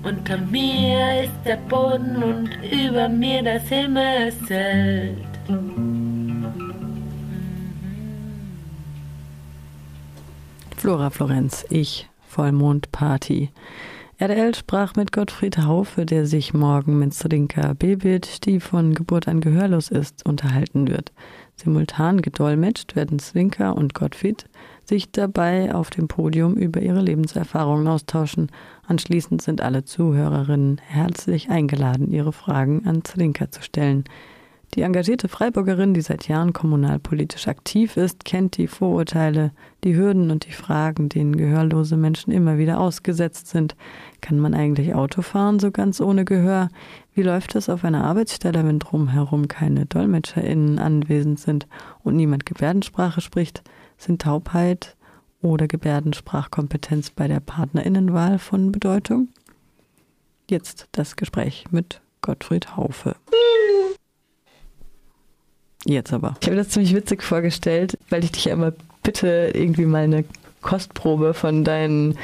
[0.02, 5.16] Unter mir ist der Boden und über mir das Himmelszelt.
[10.82, 13.52] Flora Florenz, ich, Vollmondparty.
[14.17, 19.41] RDL sprach mit Gottfried Haufe, der sich morgen mit Srinka Bebic, die von Geburt an
[19.41, 21.12] gehörlos ist, unterhalten wird.
[21.56, 24.46] Simultan gedolmetscht werden Srinka und Gottfried
[24.84, 28.52] sich dabei auf dem Podium über ihre Lebenserfahrungen austauschen.
[28.88, 34.06] Anschließend sind alle Zuhörerinnen herzlich eingeladen, ihre Fragen an Srinka zu stellen.
[34.74, 39.52] Die engagierte Freiburgerin, die seit Jahren kommunalpolitisch aktiv ist, kennt die Vorurteile,
[39.84, 43.76] die Hürden und die Fragen, denen gehörlose Menschen immer wieder ausgesetzt sind.
[44.22, 46.70] Kann man eigentlich Auto fahren, so ganz ohne Gehör?
[47.14, 51.68] Wie läuft es auf einer Arbeitsstelle, wenn drumherum keine DolmetscherInnen anwesend sind
[52.04, 53.64] und niemand Gebärdensprache spricht?
[53.98, 54.96] Sind Taubheit
[55.42, 59.28] oder Gebärdensprachkompetenz bei der PartnerInnenwahl von Bedeutung?
[60.50, 63.16] Jetzt das Gespräch mit Gottfried Haufe.
[65.86, 66.36] Jetzt aber.
[66.41, 70.24] Ich habe das ziemlich witzig vorgestellt, weil ich dich ja immer bitte, irgendwie mal eine
[70.62, 72.17] Kostprobe von deinen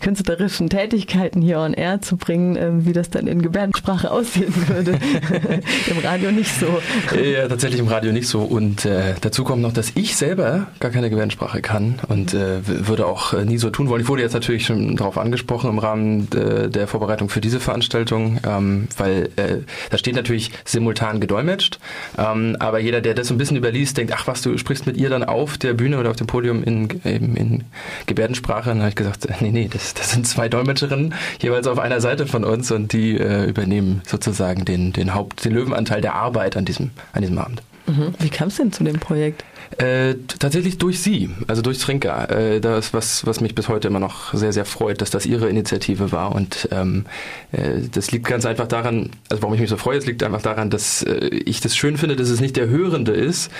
[0.00, 4.92] künstlerischen Tätigkeiten hier on air zu bringen, ähm, wie das dann in Gebärdensprache aussehen würde.
[5.86, 6.80] Im Radio nicht so.
[7.16, 8.42] Ja, tatsächlich im Radio nicht so.
[8.42, 13.06] Und äh, dazu kommt noch, dass ich selber gar keine Gebärdensprache kann und äh, würde
[13.06, 14.02] auch äh, nie so tun wollen.
[14.02, 18.38] Ich wurde jetzt natürlich schon darauf angesprochen im Rahmen äh, der Vorbereitung für diese Veranstaltung,
[18.46, 19.58] ähm, weil äh,
[19.90, 21.78] da steht natürlich simultan gedolmetscht.
[22.18, 24.96] Ähm, aber jeder, der das so ein bisschen überliest, denkt, ach was, du sprichst mit
[24.96, 27.64] ihr dann auf der Bühne oder auf dem Podium in, in, in
[28.06, 28.70] Gebärdensprache.
[28.70, 32.26] dann habe ich gesagt, nee, nee, das, das sind zwei Dolmetscherinnen jeweils auf einer Seite
[32.26, 36.64] von uns und die äh, übernehmen sozusagen den, den Haupt, den Löwenanteil der Arbeit an
[36.64, 37.62] diesem, an diesem Abend.
[37.86, 38.14] Mhm.
[38.18, 39.44] Wie kam es denn zu dem Projekt?
[39.78, 42.28] Äh, tatsächlich durch sie, also durch Trinker.
[42.30, 45.48] Äh, das was was mich bis heute immer noch sehr sehr freut, dass das ihre
[45.48, 47.06] Initiative war und ähm,
[47.52, 50.42] äh, das liegt ganz einfach daran, also warum ich mich so freue, es liegt einfach
[50.42, 53.50] daran, dass äh, ich das schön finde, dass es nicht der Hörende ist,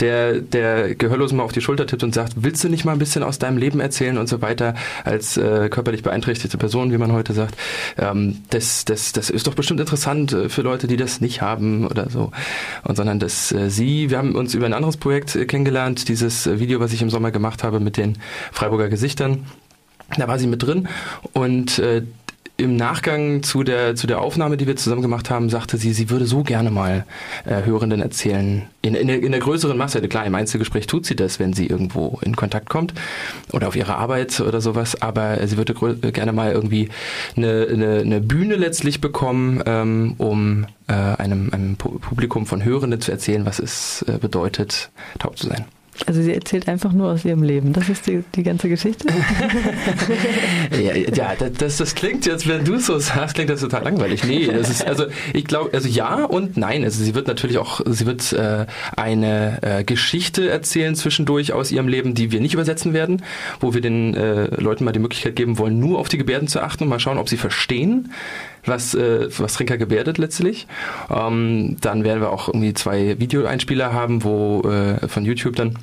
[0.00, 2.98] der der Gehörlosen mal auf die Schulter tippt und sagt, willst du nicht mal ein
[2.98, 7.12] bisschen aus deinem Leben erzählen und so weiter als äh, körperlich beeinträchtigte Person, wie man
[7.12, 7.56] heute sagt.
[7.96, 11.86] Ähm, das das das ist doch bestimmt interessant äh, für Leute, die das nicht haben
[11.86, 12.32] oder so
[12.82, 16.46] und sondern dass äh, sie, wir haben uns über ein anderes Projekt äh, kennengelernt, dieses
[16.58, 18.16] Video, was ich im Sommer gemacht habe mit den
[18.50, 19.44] Freiburger Gesichtern.
[20.16, 20.88] Da war sie mit drin
[21.34, 22.02] und äh,
[22.60, 26.10] im Nachgang zu der, zu der Aufnahme, die wir zusammen gemacht haben, sagte sie, sie
[26.10, 27.04] würde so gerne mal
[27.44, 28.62] äh, Hörenden erzählen.
[28.82, 31.66] In, in, der, in der größeren Masse, klar, im Einzelgespräch tut sie das, wenn sie
[31.66, 32.94] irgendwo in Kontakt kommt
[33.52, 35.74] oder auf ihre Arbeit oder sowas, aber sie würde
[36.12, 36.88] gerne mal irgendwie
[37.36, 43.10] eine, eine, eine Bühne letztlich bekommen, ähm, um äh, einem, einem Publikum von Hörenden zu
[43.10, 45.64] erzählen, was es äh, bedeutet, taub zu sein.
[46.06, 47.72] Also sie erzählt einfach nur aus ihrem Leben.
[47.72, 49.06] Das ist die, die ganze Geschichte.
[50.82, 54.24] ja, ja das, das klingt jetzt, wenn du so sagst, klingt das total langweilig.
[54.24, 56.84] Nee, das ist, also ich glaube, also ja und nein.
[56.84, 61.88] Also sie wird natürlich auch, sie wird äh, eine äh, Geschichte erzählen zwischendurch aus ihrem
[61.88, 63.22] Leben, die wir nicht übersetzen werden,
[63.60, 66.62] wo wir den äh, Leuten mal die Möglichkeit geben wollen, nur auf die Gebärden zu
[66.62, 68.12] achten und mal schauen, ob sie verstehen,
[68.64, 70.66] was, äh, was Trinker gebärdet letztlich.
[71.10, 75.76] Ähm, dann werden wir auch irgendwie zwei Videoeinspieler haben, wo äh, von YouTube dann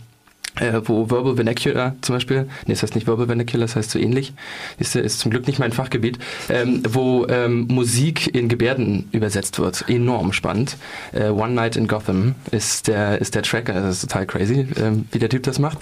[0.60, 4.00] äh, wo Verbal Vernacular zum Beispiel, nee, das heißt nicht Verbal Vernacular, das heißt so
[4.00, 4.34] ähnlich,
[4.80, 9.86] ist, ist zum Glück nicht mein Fachgebiet, ähm, wo ähm, Musik in Gebärden übersetzt wird.
[9.88, 10.78] Enorm spannend.
[11.14, 14.68] Äh, One Night in Gotham ist der, ist der Track, also das ist total crazy,
[14.82, 15.80] ähm, wie der Typ das macht.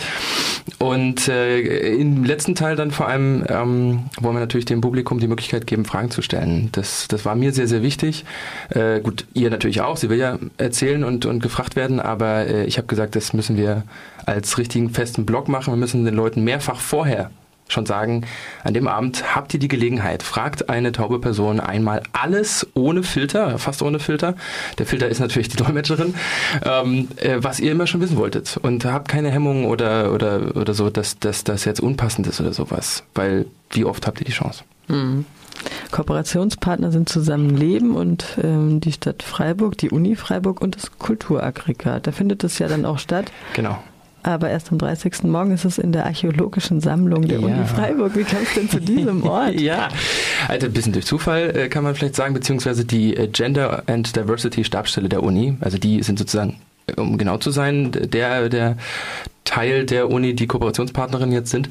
[0.80, 5.28] Und äh, im letzten Teil dann vor allem ähm, wollen wir natürlich dem Publikum die
[5.28, 6.70] Möglichkeit geben, Fragen zu stellen.
[6.72, 8.26] Das, das war mir sehr, sehr wichtig.
[8.70, 12.66] Äh, gut, ihr natürlich auch, sie will ja erzählen und, und gefragt werden, aber äh,
[12.66, 13.84] ich habe gesagt, das müssen wir
[14.26, 15.74] als richtigen festen Block machen.
[15.74, 17.30] Wir müssen den Leuten mehrfach vorher
[17.68, 18.26] schon sagen,
[18.64, 23.58] an dem Abend habt ihr die Gelegenheit, fragt eine taube Person einmal alles ohne Filter,
[23.58, 24.36] fast ohne Filter.
[24.78, 26.14] Der Filter ist natürlich die Dolmetscherin,
[26.64, 28.58] ähm, äh, was ihr immer schon wissen wolltet.
[28.62, 32.54] Und habt keine Hemmungen oder, oder, oder so, dass, dass das jetzt unpassend ist oder
[32.54, 33.04] sowas.
[33.16, 34.64] Weil wie oft habt ihr die Chance?
[34.88, 35.26] Mhm.
[35.90, 42.06] Kooperationspartner sind Zusammenleben und ähm, die Stadt Freiburg, die Uni Freiburg und das Kulturaggregat.
[42.06, 43.32] Da findet es ja dann auch statt.
[43.54, 43.80] Genau
[44.26, 45.24] aber erst am 30.
[45.24, 47.46] Morgen ist es in der archäologischen Sammlung der ja.
[47.46, 48.16] Uni Freiburg.
[48.16, 49.60] Wie kam es denn zu diesem Ort?
[49.60, 49.90] ja,
[50.48, 54.16] also ein bisschen durch Zufall äh, kann man vielleicht sagen, beziehungsweise die äh, Gender and
[54.16, 56.56] Diversity Stabsstelle der Uni, also die sind sozusagen,
[56.98, 58.78] um genau zu sein, der, der
[59.46, 61.70] Teil der Uni, die Kooperationspartnerin jetzt sind,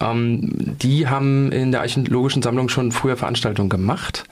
[0.00, 0.50] ähm,
[0.82, 4.24] die haben in der Archäologischen Sammlung schon früher Veranstaltungen gemacht.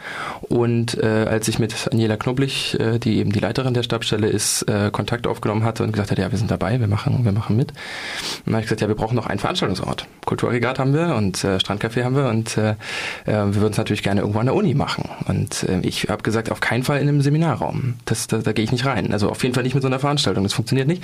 [0.43, 4.63] Und äh, als ich mit Daniela Knoblich, äh, die eben die Leiterin der Stabstelle ist,
[4.63, 7.57] äh, Kontakt aufgenommen hatte und gesagt hat, ja, wir sind dabei, wir machen, wir machen
[7.57, 7.73] mit.
[8.45, 10.07] dann habe ich gesagt, ja, wir brauchen noch einen Veranstaltungsort.
[10.27, 12.75] Kulturaggregat haben wir und äh, Strandcafé haben wir und äh, äh
[13.27, 15.09] wir würden es natürlich gerne irgendwo an der Uni machen.
[15.29, 17.95] Und äh, ich habe gesagt, auf keinen Fall in einem Seminarraum.
[18.05, 19.13] Das, da, da gehe ich nicht rein.
[19.13, 20.43] Also auf jeden Fall nicht mit so einer Veranstaltung.
[20.43, 21.03] Das funktioniert nicht.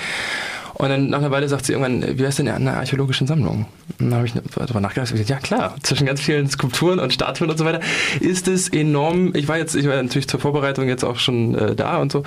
[0.79, 3.65] Und dann nach einer Weile sagt sie irgendwann, wie heißt denn eine archäologischen Sammlung?
[3.99, 7.15] Und dann habe ich darüber nachgedacht und gesagt, ja klar, zwischen ganz vielen Skulpturen und
[7.15, 7.81] Statuen und so weiter
[8.21, 11.75] ist es enorm, ich war jetzt, ich war natürlich zur Vorbereitung jetzt auch schon äh,
[11.75, 12.25] da und so,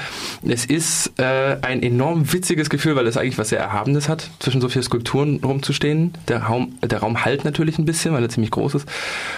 [0.48, 4.62] es ist äh, ein enorm witziges Gefühl, weil es eigentlich was sehr Erhabenes hat, zwischen
[4.62, 6.14] so vielen Skulpturen rumzustehen.
[6.28, 8.90] Der Raum, der Raum halt natürlich ein bisschen, weil er ziemlich groß ist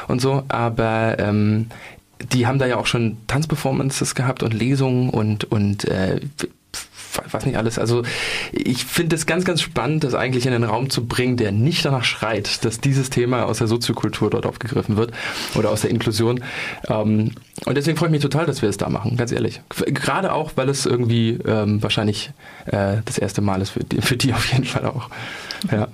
[0.08, 1.68] und so, aber ähm,
[2.32, 6.22] die haben da ja auch schon Tanzperformances gehabt und Lesungen und, und äh,
[7.12, 7.80] weiß nicht alles.
[7.80, 8.04] Also
[8.52, 11.86] ich finde es ganz, ganz spannend, das eigentlich in einen Raum zu bringen, der nicht
[11.86, 15.12] danach schreit, dass dieses Thema aus der Soziokultur dort aufgegriffen wird
[15.56, 16.44] oder aus der Inklusion.
[16.88, 17.32] Ähm,
[17.66, 19.62] und deswegen freue ich mich total, dass wir es da machen, ganz ehrlich.
[19.70, 22.32] Gerade auch, weil es irgendwie ähm, wahrscheinlich
[22.66, 25.10] äh, das erste Mal ist für die, für die auf jeden Fall auch.
[25.72, 25.88] Ja.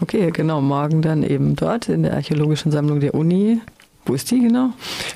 [0.00, 0.60] Okay, genau.
[0.60, 3.60] Morgen dann eben dort in der Archäologischen Sammlung der Uni
[4.06, 4.70] wo ist die genau?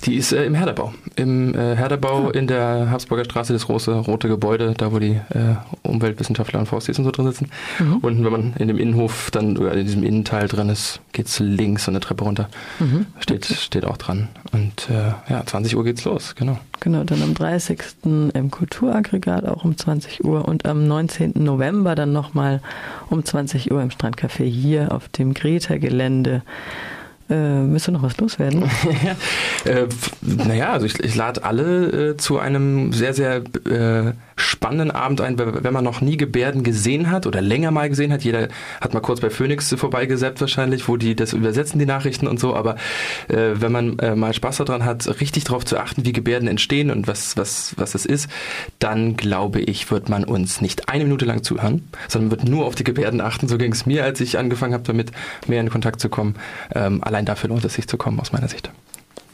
[0.04, 0.92] Die ist äh, im Herderbau.
[1.16, 2.30] Im äh, Herderbau ah.
[2.30, 6.98] in der Habsburger Straße, das große rote Gebäude, da wo die äh, Umweltwissenschaftler und Forstis
[6.98, 7.50] und so drin sitzen.
[7.78, 7.96] Mhm.
[7.98, 11.84] Unten, wenn man in dem Innenhof dann, oder in diesem Innenteil drin ist, geht's links
[11.84, 12.48] so eine Treppe runter.
[12.80, 13.06] Mhm.
[13.20, 14.28] Steht, steht auch dran.
[14.52, 16.58] Und äh, ja, 20 Uhr geht's los, genau.
[16.80, 17.80] Genau, dann am 30.
[18.04, 21.34] im Kulturaggregat auch um 20 Uhr und am 19.
[21.36, 22.60] November dann nochmal
[23.08, 26.42] um 20 Uhr im Strandcafé hier auf dem Greta-Gelände.
[27.30, 28.64] Äh, willst du noch was loswerden?
[29.64, 29.86] äh,
[30.20, 35.38] naja, also ich, ich lade alle äh, zu einem sehr, sehr äh, spannenden Abend ein,
[35.38, 38.22] wenn man noch nie Gebärden gesehen hat oder länger mal gesehen hat.
[38.22, 38.48] Jeder
[38.80, 42.54] hat mal kurz bei Phoenix vorbeigesäppt wahrscheinlich, wo die das übersetzen, die Nachrichten und so.
[42.54, 42.76] Aber
[43.28, 46.90] äh, wenn man äh, mal Spaß daran hat, richtig darauf zu achten, wie Gebärden entstehen
[46.90, 48.28] und was, was, was es ist,
[48.78, 52.74] dann glaube ich, wird man uns nicht eine Minute lang zuhören, sondern wird nur auf
[52.74, 53.48] die Gebärden achten.
[53.48, 55.12] So ging es mir, als ich angefangen habe, damit
[55.46, 56.34] mehr in Kontakt zu kommen.
[56.74, 58.70] Ähm, allein dafür lohnt es sich zu kommen, aus meiner Sicht.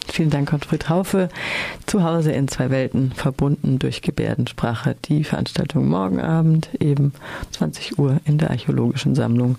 [0.08, 1.28] Vielen Dank, Gottfried Haufe.
[1.86, 4.96] Zu Hause in zwei Welten, verbunden durch Gebärdensprache.
[5.04, 7.12] Die Veranstaltung morgen Abend, eben
[7.52, 9.56] 20 Uhr in der Archäologischen Sammlung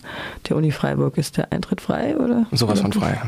[0.48, 1.18] der Uni Freiburg.
[1.18, 2.48] Ist der Eintritt frei, oder?
[2.52, 3.22] Sowas von frei.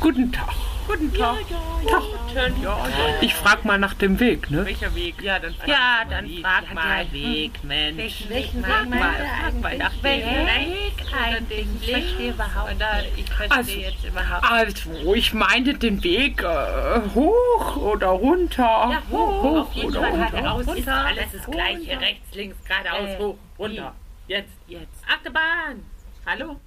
[0.00, 0.67] Guten Tag.
[0.88, 1.36] Guten Tag.
[1.50, 2.00] Ja,
[2.34, 2.62] ja, Tag.
[2.62, 2.86] Ja,
[3.20, 4.64] ich frag mal nach dem Weg, ne?
[4.64, 5.20] Welcher Weg?
[5.20, 6.40] Ja, dann frag, ja, dann Weg.
[6.40, 7.98] frag mal ja, Weg, Mensch.
[7.98, 11.66] Welchen, welchen frag mal, frag mal nach welchem Weg eigentlich?
[11.82, 13.18] Ich verstehe überhaupt nicht.
[13.18, 18.62] Ich verstehe also, jetzt überhaupt Also, ich meinte den Weg äh, hoch oder runter.
[18.62, 19.42] Ja, hoch.
[19.42, 20.78] hoch auf jeden Fall geradeaus runter.
[20.78, 22.00] ist alles das Gleiche.
[22.00, 23.94] Rechts, links, geradeaus, äh, hoch, runter.
[24.26, 25.04] Jetzt, jetzt.
[25.06, 25.84] Achterbahn.
[26.24, 26.58] Hallo?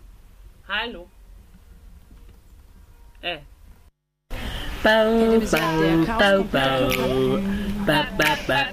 [0.68, 1.10] Hallo?
[3.22, 3.40] Äh.
[4.84, 6.90] Bow, bow, bow, bow.
[7.86, 8.06] Bow,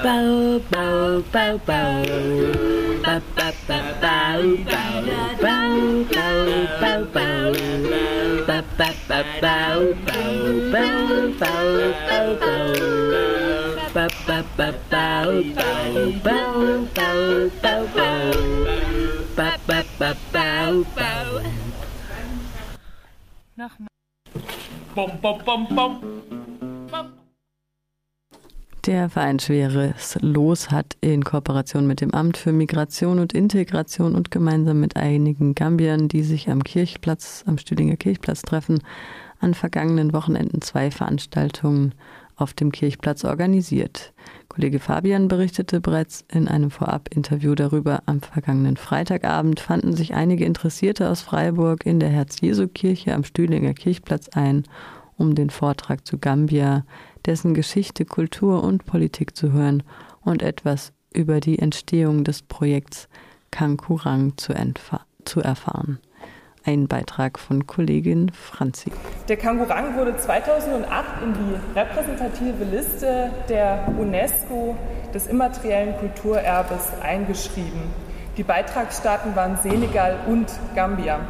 [0.03, 2.03] Bow, bow, bow, bow.
[3.03, 5.03] Ba, ba, ba, bow, bow.
[5.43, 6.47] Bow, bow,
[6.80, 7.53] bow, bow.
[8.47, 10.30] Ba, ba, ba, bow, bow.
[10.70, 11.66] Bow, bow,
[12.09, 12.70] bow, bow.
[13.93, 16.03] Ba, ba, ba, bow, bow.
[16.22, 18.82] Bow, bow, bow, bow.
[19.35, 21.41] Ba, ba, ba, bau, bau.
[28.87, 34.30] Der Verein Schweres Los hat in Kooperation mit dem Amt für Migration und Integration und
[34.30, 38.80] gemeinsam mit einigen Gambiern, die sich am Kirchplatz, am Stühlinger Kirchplatz treffen,
[39.41, 41.95] an vergangenen Wochenenden zwei Veranstaltungen
[42.43, 44.12] auf dem Kirchplatz organisiert.
[44.49, 48.03] Kollege Fabian berichtete bereits in einem Vorab-Interview darüber.
[48.07, 54.28] Am vergangenen Freitagabend fanden sich einige Interessierte aus Freiburg in der Herz-Jesu-Kirche am Stühlinger Kirchplatz
[54.28, 54.64] ein,
[55.16, 56.84] um den Vortrag zu Gambia,
[57.24, 59.82] dessen Geschichte, Kultur und Politik zu hören
[60.20, 63.09] und etwas über die Entstehung des Projekts
[63.51, 64.55] Kankurang zu,
[65.24, 65.99] zu erfahren.
[66.64, 68.92] Ein Beitrag von Kollegin Franzi.
[69.28, 74.76] Der Kangurang wurde 2008 in die repräsentative Liste der UNESCO
[75.12, 77.82] des immateriellen Kulturerbes eingeschrieben.
[78.36, 80.46] Die Beitragsstaaten waren Senegal und
[80.76, 81.20] Gambia.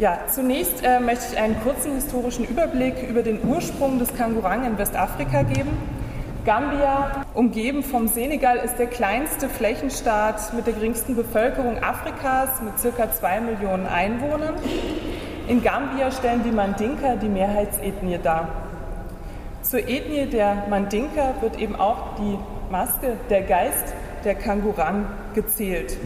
[0.00, 4.76] Ja, zunächst äh, möchte ich einen kurzen historischen Überblick über den Ursprung des Kangurang in
[4.76, 5.70] Westafrika geben.
[6.44, 13.12] Gambia, umgeben vom Senegal, ist der kleinste Flächenstaat mit der geringsten Bevölkerung Afrikas mit ca.
[13.12, 14.54] 2 Millionen Einwohnern.
[15.48, 18.48] In Gambia stellen die Mandinka die Mehrheitsethnie dar.
[19.60, 22.38] Zur Ethnie der Mandinka wird eben auch die
[22.70, 23.92] Maske, der Geist
[24.24, 25.98] der Kangurang gezählt.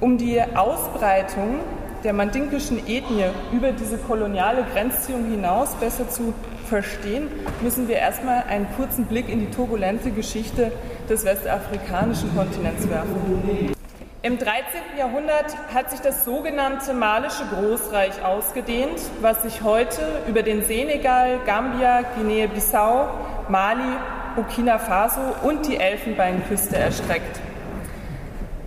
[0.00, 1.60] Um die Ausbreitung
[2.02, 6.32] der mandinkischen Ethnie über diese koloniale Grenzziehung hinaus besser zu
[6.72, 7.28] verstehen,
[7.60, 10.72] müssen wir erstmal einen kurzen Blick in die turbulente Geschichte
[11.06, 13.74] des westafrikanischen Kontinents werfen.
[14.22, 14.80] Im 13.
[14.96, 22.04] Jahrhundert hat sich das sogenannte Malische Großreich ausgedehnt, was sich heute über den Senegal, Gambia,
[22.16, 23.06] Guinea-Bissau,
[23.50, 23.98] Mali,
[24.34, 27.38] Burkina Faso und die Elfenbeinküste erstreckt.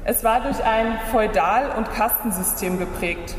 [0.03, 3.34] Es war durch ein Feudal- und Kastensystem geprägt.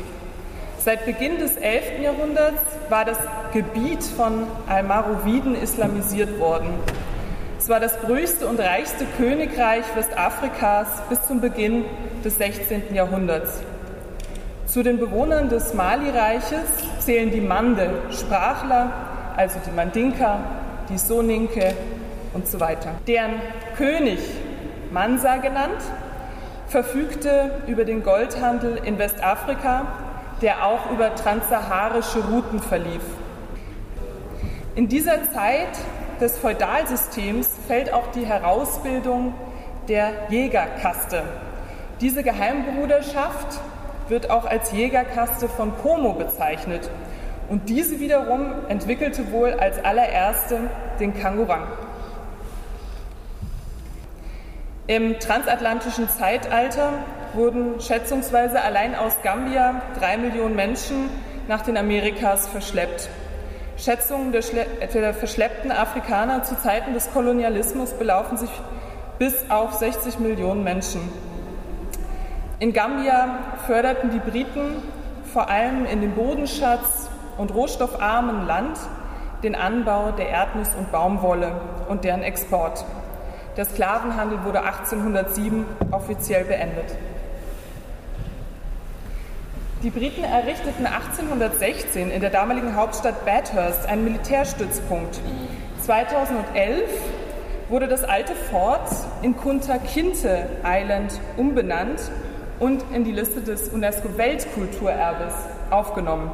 [0.87, 2.01] Seit Beginn des 11.
[2.01, 3.17] Jahrhunderts war das
[3.51, 6.69] Gebiet von Almaroviden islamisiert worden.
[7.59, 11.83] Es war das größte und reichste Königreich Westafrikas bis zum Beginn
[12.23, 12.95] des 16.
[12.95, 13.59] Jahrhunderts.
[14.65, 16.69] Zu den Bewohnern des Mali-Reiches
[16.99, 18.89] zählen die Mande, Sprachler,
[19.35, 20.39] also die Mandinka,
[20.87, 21.73] die Soninke
[22.33, 22.91] und so weiter.
[23.07, 23.41] Deren
[23.75, 24.19] König,
[24.89, 25.81] Mansa genannt,
[26.67, 30.06] verfügte über den Goldhandel in Westafrika
[30.41, 33.01] der auch über transsaharische Routen verlief.
[34.75, 35.69] In dieser Zeit
[36.21, 39.33] des Feudalsystems fällt auch die Herausbildung
[39.87, 41.23] der Jägerkaste.
[42.01, 43.59] Diese Geheimbruderschaft
[44.07, 46.89] wird auch als Jägerkaste von Como bezeichnet.
[47.49, 50.69] Und diese wiederum entwickelte wohl als allererste
[50.99, 51.63] den Kangurang.
[54.85, 56.93] Im transatlantischen Zeitalter
[57.37, 61.09] wurden schätzungsweise allein aus Gambia drei Millionen Menschen
[61.47, 63.07] nach den Amerikas verschleppt.
[63.77, 64.41] Schätzungen der,
[64.93, 68.49] der, verschleppten Afrikaner zu Zeiten des Kolonialismus belaufen sich
[69.19, 71.01] bis auf 60 Millionen Menschen.
[72.59, 74.81] In Gambia förderten die Briten
[75.31, 77.07] vor allem in dem Bodenschatz
[77.37, 78.79] und rohstoffarmen Land
[79.43, 81.51] den Anbau der Erdnuss und Baumwolle
[81.87, 82.83] und deren Export.
[83.55, 86.95] Der Sklavenhandel wurde 1807 offiziell beendet.
[89.83, 95.19] Die Briten errichteten 1816 in der damaligen Hauptstadt Bathurst einen Militärstützpunkt.
[95.81, 96.89] 2011
[97.69, 98.89] wurde das alte Fort
[99.21, 102.09] in Kunta Kinte Island umbenannt
[102.59, 105.35] und in die Liste des UNESCO-Weltkulturerbes
[105.69, 106.31] aufgenommen.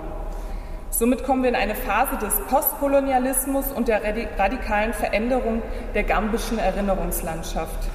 [0.89, 4.03] Somit kommen wir in eine Phase des Postkolonialismus und der
[4.37, 5.61] radikalen Veränderung
[5.93, 7.89] der gambischen Erinnerungslandschaft.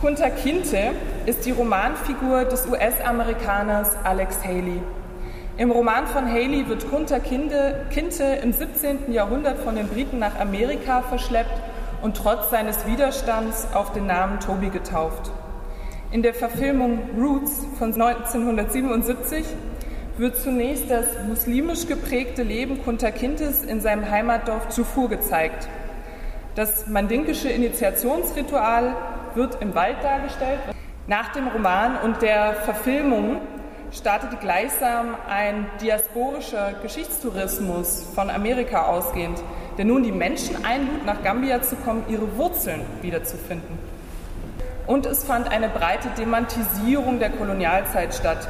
[0.00, 0.92] Kunta Kinte
[1.26, 4.80] ist die Romanfigur des US-Amerikaners Alex Haley.
[5.56, 7.84] Im Roman von Haley wird Kunta Kinte,
[8.40, 9.12] im 17.
[9.12, 11.60] Jahrhundert von den Briten nach Amerika verschleppt
[12.00, 15.32] und trotz seines Widerstands auf den Namen Toby getauft.
[16.12, 19.44] In der Verfilmung Roots von 1977
[20.16, 25.66] wird zunächst das muslimisch geprägte Leben Kunta Kintes in seinem Heimatdorf Zufur gezeigt.
[26.54, 28.94] Das mandinkische Initiationsritual
[29.38, 30.58] wird im Wald dargestellt.
[31.06, 33.40] Nach dem Roman und der Verfilmung
[33.92, 39.42] startete gleichsam ein diasporischer Geschichtstourismus von Amerika ausgehend,
[39.78, 43.78] der nun die Menschen einlud, nach Gambia zu kommen, ihre Wurzeln wiederzufinden.
[44.86, 48.48] Und es fand eine breite Demantisierung der Kolonialzeit statt.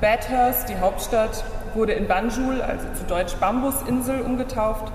[0.00, 4.92] Bathurst, die Hauptstadt, wurde in Banjul, also zu Deutsch Bambusinsel, umgetauft,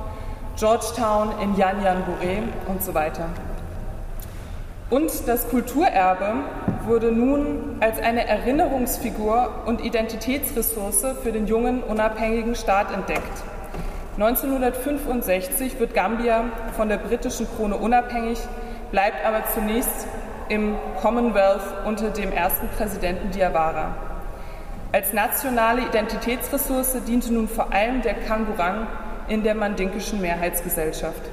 [0.57, 3.27] Georgetown in Yanyan-Bure und so weiter.
[4.93, 6.35] Und das Kulturerbe
[6.85, 13.43] wurde nun als eine Erinnerungsfigur und Identitätsressource für den jungen, unabhängigen Staat entdeckt.
[14.19, 16.43] 1965 wird Gambia
[16.77, 18.37] von der britischen Krone unabhängig,
[18.91, 20.05] bleibt aber zunächst
[20.49, 23.95] im Commonwealth unter dem ersten Präsidenten Diawara.
[24.91, 28.85] Als nationale Identitätsressource diente nun vor allem der Kangurang
[29.27, 31.23] in der mandinkischen Mehrheitsgesellschaft.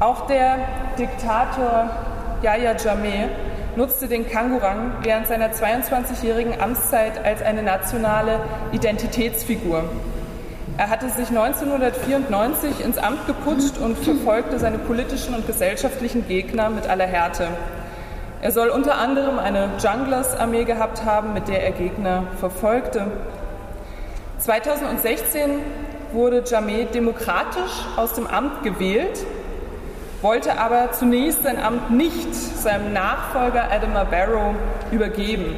[0.00, 0.58] Auch der
[0.98, 1.88] Diktator
[2.42, 3.28] Yahya Jammeh
[3.76, 8.40] nutzte den Kangurang während seiner 22-jährigen Amtszeit als eine nationale
[8.72, 9.84] Identitätsfigur.
[10.78, 16.88] Er hatte sich 1994 ins Amt geputscht und verfolgte seine politischen und gesellschaftlichen Gegner mit
[16.88, 17.46] aller Härte.
[18.42, 23.06] Er soll unter anderem eine Junglers-Armee gehabt haben, mit der er Gegner verfolgte.
[24.38, 25.60] 2016
[26.12, 29.24] wurde Jammeh demokratisch aus dem Amt gewählt
[30.24, 34.54] wollte aber zunächst sein Amt nicht seinem Nachfolger Adama Barrow
[34.90, 35.54] übergeben.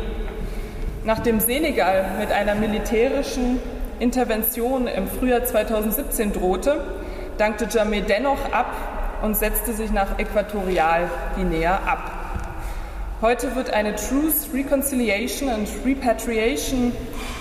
[1.04, 3.60] Nachdem Senegal mit einer militärischen
[4.00, 6.80] Intervention im Frühjahr 2017 drohte,
[7.38, 8.72] dankte Jameh dennoch ab
[9.22, 12.10] und setzte sich nach Äquatorialguinea ab.
[13.22, 16.90] Heute wird eine Truth, Reconciliation and Repatriation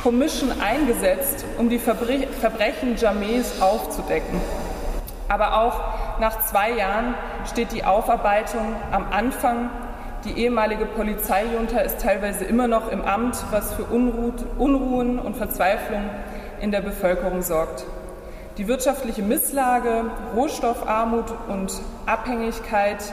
[0.03, 4.39] Commission eingesetzt, um die Verbre Verbrechen Jamehs aufzudecken.
[5.28, 7.16] Aber auch nach zwei Jahren
[7.49, 9.70] steht die Aufarbeitung am Anfang.
[10.24, 16.09] Die ehemalige Polizeijunta ist teilweise immer noch im Amt, was für Unruhen und Verzweiflung
[16.61, 17.86] in der Bevölkerung sorgt.
[18.57, 21.74] Die wirtschaftliche Misslage, Rohstoffarmut und
[22.05, 23.03] Abhängigkeit,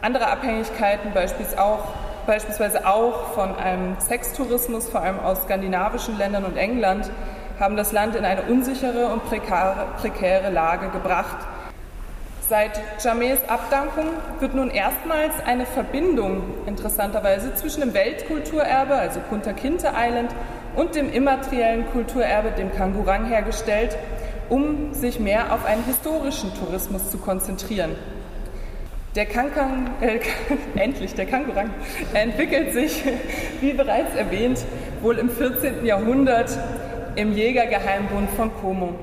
[0.00, 1.88] andere Abhängigkeiten beispielsweise auch,
[2.26, 7.10] beispielsweise auch von einem Sextourismus, vor allem aus skandinavischen Ländern und England,
[7.58, 11.38] haben das Land in eine unsichere und prekäre, prekäre Lage gebracht.
[12.48, 14.04] Seit Jamés Abdankung
[14.38, 20.30] wird nun erstmals eine Verbindung, interessanterweise, zwischen dem Weltkulturerbe, also Punta Kinte Island,
[20.76, 23.96] und dem immateriellen Kulturerbe, dem Kangurang, hergestellt,
[24.48, 27.96] um sich mehr auf einen historischen Tourismus zu konzentrieren.
[29.16, 30.20] Der Kankang, äh,
[30.78, 31.70] endlich der Kangurang,
[32.14, 33.02] entwickelt sich,
[33.60, 34.64] wie bereits erwähnt,
[35.02, 35.84] wohl im 14.
[35.84, 36.56] Jahrhundert
[37.16, 38.94] im Jägergeheimbund von Como.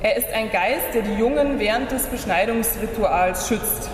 [0.00, 3.90] Er ist ein Geist, der die Jungen während des Beschneidungsrituals schützt.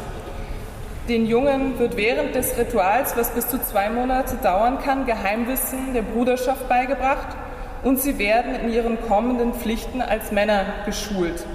[1.09, 6.02] Den Jungen wird während des Rituals, was bis zu zwei Monate dauern kann, Geheimwissen der
[6.02, 7.28] Bruderschaft beigebracht
[7.82, 11.46] und sie werden in ihren kommenden Pflichten als Männer geschult.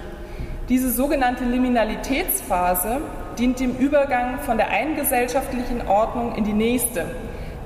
[0.68, 3.02] Diese sogenannte Liminalitätsphase
[3.38, 7.06] dient dem Übergang von der einen gesellschaftlichen Ordnung in die nächste.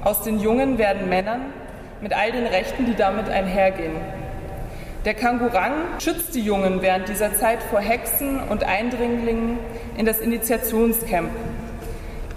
[0.04, 1.54] Aus den Jungen werden Männern
[2.02, 4.23] mit all den Rechten, die damit einhergehen.
[5.06, 9.60] Der Kangurang schützt die Jungen während dieser Zeit vor Hexen und Eindringlingen
[9.98, 11.30] in das Initiationscamp.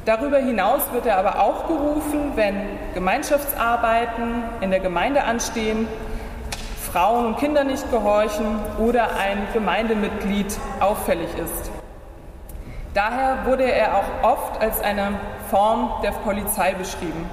[0.04, 2.56] Darüber hinaus wird er aber auch gerufen, wenn
[2.94, 5.86] Gemeinschaftsarbeiten in der Gemeinde anstehen
[6.90, 11.70] Frauen und Kinder nicht gehorchen oder ein Gemeindemitglied auffällig ist.
[12.94, 15.12] Daher wurde er auch oft als eine
[15.50, 17.26] Form der Polizei beschrieben.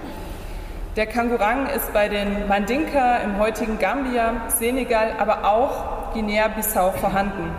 [0.95, 7.49] Der Kangurang ist bei den Mandinka im heutigen Gambia, Senegal, aber auch Guinea-Bissau vorhanden.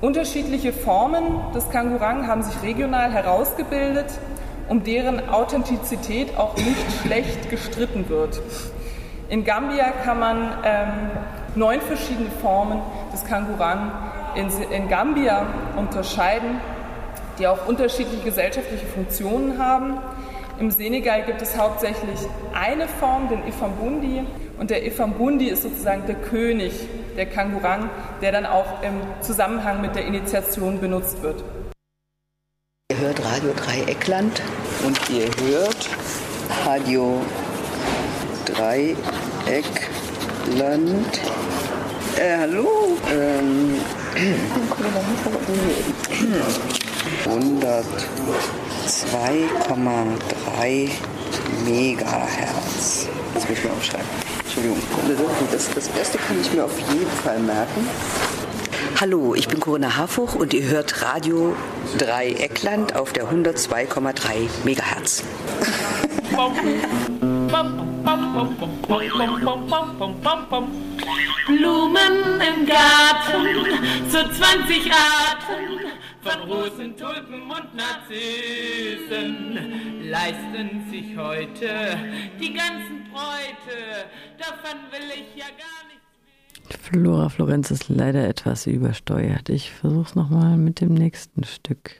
[0.00, 1.22] Unterschiedliche Formen
[1.54, 4.06] des Kangurang haben sich regional herausgebildet,
[4.68, 8.42] um deren Authentizität auch nicht schlecht gestritten wird.
[9.28, 10.88] In Gambia kann man ähm,
[11.54, 12.80] neun verschiedene Formen
[13.12, 13.92] des Kangurang
[14.34, 16.60] in, in Gambia unterscheiden,
[17.38, 19.98] die auch unterschiedliche gesellschaftliche Funktionen haben.
[20.60, 22.20] Im Senegal gibt es hauptsächlich
[22.54, 24.22] eine Form, den Ifambundi,
[24.58, 26.72] und der Ifambundi ist sozusagen der König
[27.16, 27.90] der Kangurang,
[28.22, 31.42] der dann auch im Zusammenhang mit der Initiation benutzt wird.
[32.92, 34.40] Ihr hört Radio Dreieckland
[34.86, 35.88] und ihr hört
[36.64, 37.20] Radio
[38.46, 38.96] Dreieckland.
[42.16, 42.96] Äh, hallo.
[43.12, 43.80] Ähm,
[48.84, 50.90] 102,3
[51.64, 53.08] Megahertz.
[53.32, 54.06] Das muss ich mir aufschreiben.
[54.44, 54.76] Entschuldigung.
[55.50, 57.88] Das, das erste kann ich mir auf jeden Fall merken.
[59.00, 61.56] Hallo, ich bin Corinna Harfuch und ihr hört Radio
[61.98, 65.24] Dreieckland auf der 102,3 Megahertz.
[71.46, 73.46] Blumen im Garten,
[74.10, 75.83] so 20 Arten
[76.24, 79.58] von Rosen, Tulpen und Narzissen
[80.08, 81.98] leisten sich heute
[82.40, 84.08] die ganzen Bräute.
[84.38, 86.80] Davon will ich ja gar nichts.
[86.82, 89.50] Flora Florenz ist leider etwas übersteuert.
[89.50, 91.96] Ich versuche es nochmal mit dem nächsten Stück.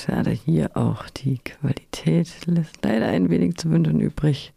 [0.00, 4.54] Schade, hier auch die Qualität lässt leider ein wenig zu wünschen übrig.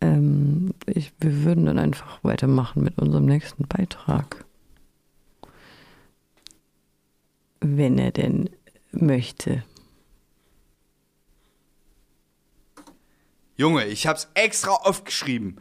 [0.00, 4.46] Ähm, ich, wir würden dann einfach weitermachen mit unserem nächsten Beitrag.
[7.60, 8.48] Wenn er denn
[8.90, 9.64] möchte.
[13.56, 15.60] Junge, ich hab's extra aufgeschrieben.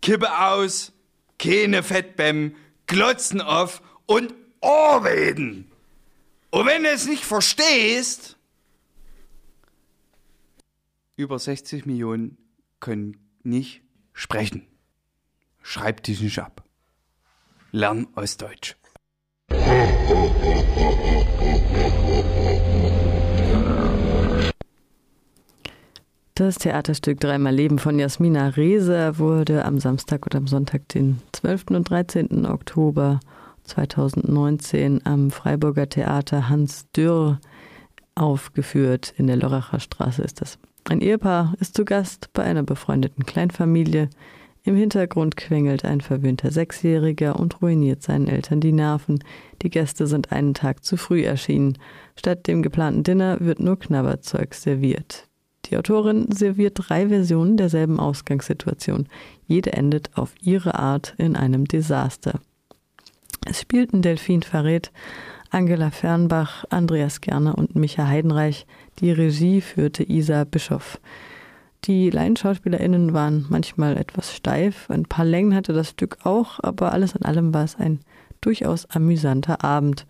[0.00, 0.92] Kippe aus,
[1.40, 2.54] keine Fettbäm,
[2.86, 5.69] Glotzen auf und Ohrreden.
[6.50, 8.36] Und wenn du es nicht verstehst,
[11.16, 12.38] über 60 Millionen
[12.80, 13.82] können nicht
[14.12, 14.66] sprechen.
[15.62, 16.64] schreib dich nicht ab.
[17.70, 18.76] Lern Ostdeutsch.
[26.34, 31.64] Das Theaterstück Dreimal Leben von Jasmina Reser wurde am Samstag oder am Sonntag, den 12.
[31.70, 32.46] und 13.
[32.46, 33.20] Oktober
[33.70, 37.40] 2019 am Freiburger Theater Hans Dürr
[38.14, 39.14] aufgeführt.
[39.16, 40.58] In der Loracher Straße ist das.
[40.88, 44.10] Ein Ehepaar ist zu Gast bei einer befreundeten Kleinfamilie.
[44.62, 49.22] Im Hintergrund quengelt ein verwöhnter Sechsjähriger und ruiniert seinen Eltern die Nerven.
[49.62, 51.78] Die Gäste sind einen Tag zu früh erschienen.
[52.16, 55.28] Statt dem geplanten Dinner wird nur Knabberzeug serviert.
[55.66, 59.08] Die Autorin serviert drei Versionen derselben Ausgangssituation.
[59.46, 62.40] Jede endet auf ihre Art in einem Desaster.
[63.46, 64.92] Es spielten Delphine Verret,
[65.50, 68.66] Angela Fernbach, Andreas Gerner und Micha Heidenreich.
[69.00, 71.00] Die Regie führte Isa Bischoff.
[71.84, 74.90] Die LaienschauspielerInnen waren manchmal etwas steif.
[74.90, 78.00] Ein paar Längen hatte das Stück auch, aber alles in allem war es ein
[78.42, 80.06] durchaus amüsanter Abend.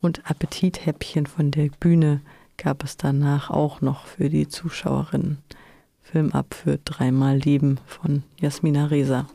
[0.00, 2.20] Und Appetithäppchen von der Bühne
[2.58, 5.38] gab es danach auch noch für die Zuschauerinnen.
[6.02, 9.26] Film ab für dreimal Leben von Jasmina Reza.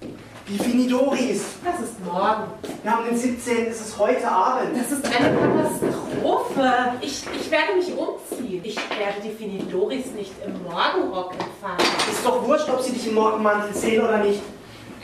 [0.00, 1.65] Das
[1.96, 2.44] ist morgen.
[2.82, 3.66] Wir haben den 17.
[3.68, 4.76] Es ist heute Abend.
[4.76, 6.72] Das ist eine Katastrophe.
[7.00, 8.60] Ich, ich werde mich umziehen.
[8.64, 11.92] Ich werde die Finidoris nicht im Morgenrock empfangen.
[12.10, 14.42] Ist doch wurscht, ob sie dich im Morgenmantel sehen oder nicht.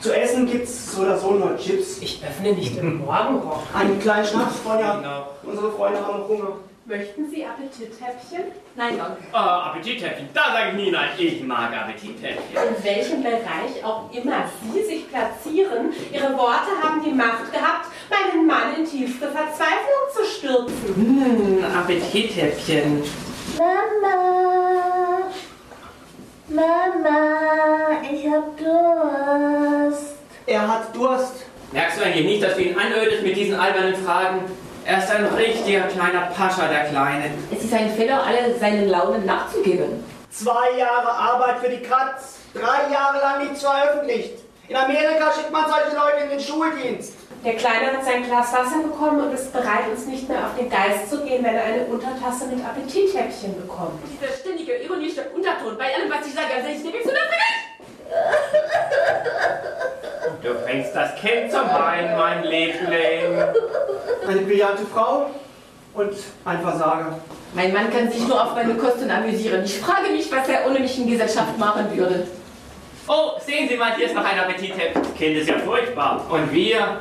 [0.01, 1.99] Zu essen gibt's so oder so nur Chips.
[1.99, 3.63] Ich öffne nicht im Morgenrock.
[3.73, 5.25] Einen kleinen Schnaps, Freunde.
[5.43, 6.57] Unsere Freunde haben noch Hunger.
[6.85, 8.51] Möchten Sie Appetithäppchen?
[8.75, 9.23] Nein, danke.
[9.31, 11.11] Oh, Appetithäppchen, da sage ich nie nein.
[11.17, 12.43] Ich mag Appetithäppchen.
[12.53, 18.45] In welchem Bereich auch immer Sie sich platzieren, Ihre Worte haben die Macht gehabt, meinen
[18.45, 20.95] Mann in tiefste Verzweiflung zu stürzen.
[20.95, 23.01] Hm, Appetithäppchen.
[23.57, 25.21] Mama,
[26.49, 30.15] Mama, ich hab Durst.
[30.45, 31.45] Er hat Durst.
[31.71, 34.41] Merkst du eigentlich nicht, dass du ihn anödest mit diesen albernen Fragen?
[34.85, 37.31] Er ist ein richtiger kleiner Pascha, der Kleine.
[37.55, 40.03] Es ist ein Fehler, alle seinen Launen nachzugeben.
[40.29, 42.39] Zwei Jahre Arbeit für die Katz.
[42.53, 44.39] Drei Jahre lang nichts veröffentlicht.
[44.67, 47.13] In Amerika schickt man solche Leute in den Schuldienst.
[47.45, 50.69] Der Kleine hat sein Glas Wasser bekommen und ist bereit, uns nicht mehr auf den
[50.69, 53.99] Geist zu gehen, wenn er eine Untertasse mit Appetithäppchen bekommt.
[54.11, 57.33] Dieser ständige, ironische Unterton bei allem, was ich sage, also ich nehme zu das
[60.41, 63.41] Du bringst das Kind zum Weinen, mein Liebling.
[64.27, 65.29] Eine brillante Frau
[65.93, 66.13] und
[66.45, 67.19] ein Versager.
[67.53, 69.63] Mein Mann kann sich nur auf meine Kosten amüsieren.
[69.63, 72.27] Ich frage mich, was er ohne mich in Gesellschaft machen würde.
[73.07, 75.03] Oh, sehen Sie mal, hier ist noch ein Appetithäppchen.
[75.03, 76.25] Das Kind ist ja furchtbar.
[76.29, 76.97] Und wir?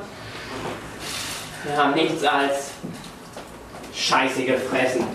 [1.64, 2.70] Wir haben nichts als
[3.94, 5.06] Scheiße gefressen.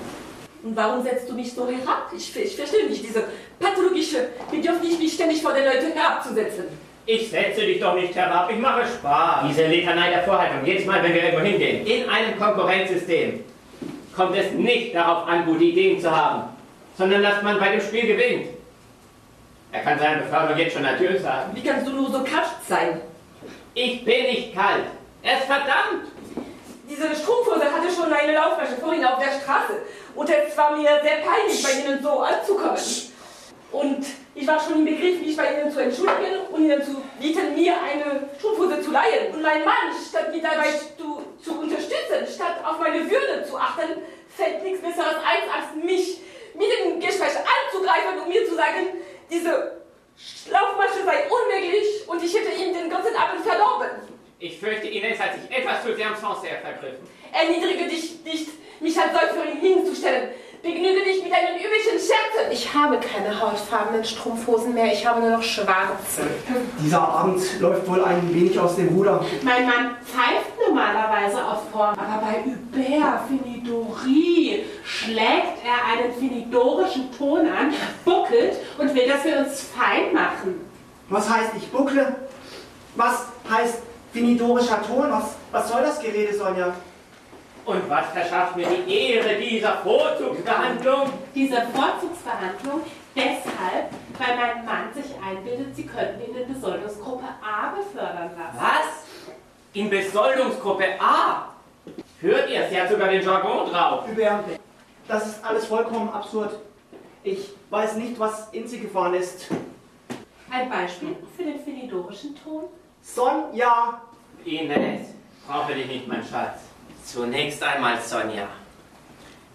[0.64, 2.12] Und warum setzt du mich so herab?
[2.16, 3.24] Ich, ich verstehe nicht diese
[3.60, 6.66] pathologische Bedürfnis, mich ständig vor den Leuten herabzusetzen.
[7.06, 9.46] Ich setze dich doch nicht herab, ich mache Spaß.
[9.48, 13.46] Diese Litanei der Vorhaltung, jedes Mal, wenn wir irgendwo hingehen, in einem Konkurrenzsystem,
[14.14, 16.50] kommt es nicht darauf an, gute Ideen zu haben,
[16.98, 18.48] sondern dass man bei dem Spiel gewinnt.
[19.72, 21.52] Er kann seine Beförderung jetzt schon natürlich sagen.
[21.54, 23.02] Wie kannst du nur so kalt sein?
[23.74, 24.86] Ich bin nicht kalt.
[25.22, 26.08] Er ist verdammt.
[26.90, 29.82] Diese Strumpfhose hatte schon eine Laufmasche vorhin auf der Straße.
[30.16, 32.80] Und es war mir sehr peinlich, bei Ihnen so anzukommen.
[33.74, 37.54] Und ich war schon im Begriff, mich bei Ihnen zu entschuldigen und Ihnen zu bieten,
[37.54, 39.34] mir eine Strumpfhose zu leihen.
[39.34, 44.02] Und mein Mann, statt mich dabei zu, zu unterstützen, statt auf meine Würde zu achten,
[44.30, 46.22] fällt nichts Besseres ein, als mich
[46.54, 48.88] mit dem Gespräch anzugreifen und mir zu sagen,
[49.30, 49.82] diese
[50.50, 54.17] Laufmasche sei unmöglich und ich hätte ihm den ganzen Abend verdorben.
[54.40, 57.08] Ich fürchte, Ines hat sich etwas zu sehr am Sancerre vergriffen.
[57.34, 60.30] Erniedrige dich nicht, mich als Säuferin hinzustellen.
[60.62, 62.52] Begnüge dich mit deinen üblichen Scherzen.
[62.52, 66.28] Ich habe keine hautfarbenen Strumpfhosen mehr, ich habe nur noch schwarze.
[66.84, 69.26] Dieser Abend läuft wohl ein wenig aus dem Ruder.
[69.42, 77.48] Mein Mann pfeift normalerweise auf Form, aber bei Hubert Finidorie schlägt er einen finidorischen Ton
[77.48, 77.74] an,
[78.06, 80.62] buckelt und will, dass wir uns fein machen.
[81.10, 82.16] Was heißt ich buckle?
[82.96, 83.87] Was heißt
[84.18, 85.12] finidorischer Ton?
[85.12, 86.74] Was, was soll das Gerede, Sonja?
[87.66, 91.12] Und was verschafft mir die Ehre dieser Vorzugsbehandlung?
[91.36, 92.82] Diese Vorzugsbehandlung
[93.14, 98.58] deshalb, weil mein Mann sich einbildet, Sie könnten ihn in Besoldungsgruppe A befördern lassen.
[98.58, 99.04] Was?
[99.74, 101.50] In Besoldungsgruppe A?
[102.22, 102.68] Hört ihr?
[102.70, 104.08] Sie hat sogar den Jargon drauf.
[104.08, 104.46] Hubert,
[105.08, 106.58] das ist alles vollkommen absurd.
[107.24, 109.48] Ich weiß nicht, was in sie gefahren ist.
[110.50, 112.64] Ein Beispiel für den finidorischen Ton?
[113.02, 114.02] Sonja!
[114.48, 115.08] Ines,
[115.46, 116.62] brauche dich nicht, mein Schatz.
[117.04, 118.48] Zunächst einmal, Sonja,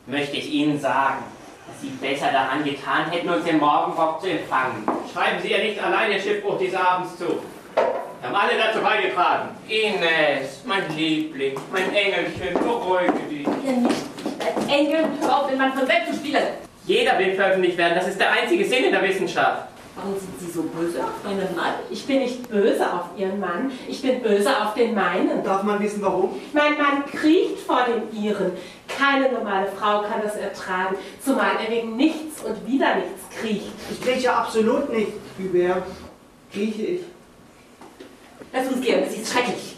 [0.07, 1.22] möchte ich Ihnen sagen,
[1.66, 4.86] dass Sie besser daran getan hätten, uns im Morgenrock zu empfangen.
[5.12, 7.24] Schreiben Sie ja nicht allein den Schiffbruch des Abends zu.
[7.74, 9.49] Wir haben alle dazu beigetragen.
[9.66, 13.47] Ines, mein Liebling, mein Engelchen, beruhige dich.
[13.47, 14.03] Ja, nicht.
[14.38, 16.43] Als Engel, hör auf, den Mann von Welt zu spielen.
[16.84, 17.95] Jeder will veröffentlicht werden.
[17.95, 19.72] Das ist der einzige Sinn in der Wissenschaft.
[19.95, 21.74] Warum sind Sie so böse auf meinen Mann?
[21.90, 25.45] Ich bin nicht böse auf Ihren Mann, ich bin böse auf den meinen.
[25.45, 26.40] Darf man wissen, warum?
[26.55, 28.53] Mein Mann kriecht vor dem Ihren.
[28.88, 33.72] Keine normale Frau kann das ertragen, zumal er wegen nichts und wieder nichts kriecht.
[33.90, 35.12] Ich krieche absolut nicht.
[35.38, 35.82] Hubert,
[36.51, 37.01] krieche ich.
[38.53, 39.72] Lass uns gehen, das ist schrecklich.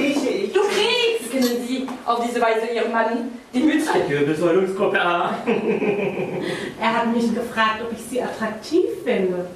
[0.00, 0.52] Krieche ich.
[0.52, 1.30] Du kriegst!
[1.30, 3.90] Kennen Sie auf diese Weise Ihren Mann die Mütze?
[4.08, 5.34] Wirbelsäulungsgruppe A.
[6.80, 9.46] Er hat mich gefragt, ob ich sie attraktiv finde.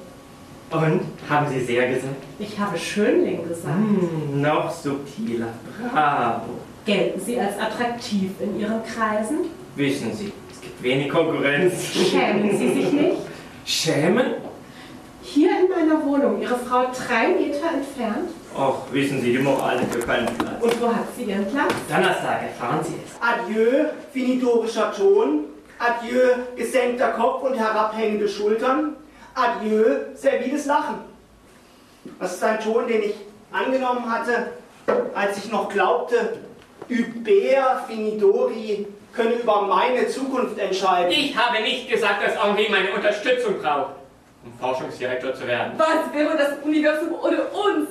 [0.71, 1.01] Und?
[1.29, 2.15] Haben Sie sehr gesagt?
[2.39, 3.75] Ich habe Schönling gesagt.
[3.75, 5.47] Hm, noch subtiler.
[5.91, 6.59] Bravo.
[6.85, 9.37] Gelten Sie als attraktiv in Ihren Kreisen?
[9.75, 11.73] Wissen Sie, es gibt wenig Konkurrenz.
[11.93, 13.17] Schämen Sie sich nicht?
[13.65, 14.35] Schämen?
[15.21, 18.29] Hier in meiner Wohnung, Ihre Frau drei Meter entfernt.
[18.57, 20.61] Och, wissen Sie, die Moral für keinen Platz.
[20.61, 21.73] Und wo hat sie ihren Platz?
[21.89, 23.11] Donnerstag erfahren Sie es.
[23.21, 25.45] Adieu, finitorischer Ton.
[25.77, 26.21] Adieu,
[26.55, 28.95] gesenkter Kopf und herabhängende Schultern.
[29.33, 29.83] Adieu,
[30.13, 30.99] serviles Lachen.
[32.17, 33.15] Das ist ein Ton, den ich
[33.51, 34.51] angenommen hatte,
[35.13, 36.37] als ich noch glaubte,
[36.87, 41.11] Hubert Finidori könne über meine Zukunft entscheiden.
[41.11, 43.95] Ich habe nicht gesagt, dass Henri meine Unterstützung braucht,
[44.45, 45.73] um Forschungsdirektor zu werden.
[45.77, 47.89] Was wäre das Universum ohne uns?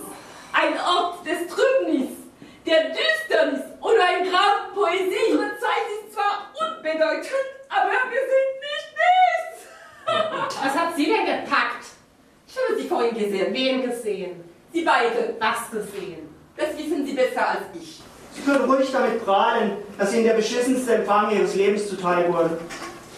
[0.55, 2.11] Ein Ort des Trübnis,
[2.65, 5.33] der Düsternis oder ein Grab Poesie.
[5.33, 10.57] Unsere Zeit ist zwar unbedeutend, aber wir sind nicht nichts.
[10.63, 11.87] Was hat sie denn gepackt?
[12.47, 13.53] Ich habe sie vorhin gesehen.
[13.53, 14.45] Wen gesehen?
[14.73, 15.35] Sie beide.
[15.41, 16.29] Was gesehen?
[16.57, 18.01] Das wissen Sie besser als ich.
[18.33, 22.61] Sie können ruhig damit prahlen, dass Ihnen der beschissenste Empfang Ihres Lebens zuteil wurde.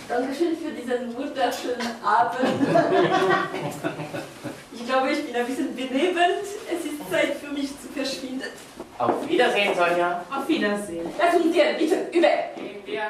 [0.08, 2.38] Dankeschön für diesen wunderschönen Abend.
[4.86, 6.44] ich glaube, ich bin ein bisschen benebelt.
[6.70, 8.44] Es ist Zeit für mich zu verschwinden.
[8.98, 10.24] Auf Wiedersehen, Sonja.
[10.30, 11.12] Auf Wiedersehen.
[11.18, 12.28] Lass uns gehen, bitte, über.
[12.54, 13.02] Gehen wir.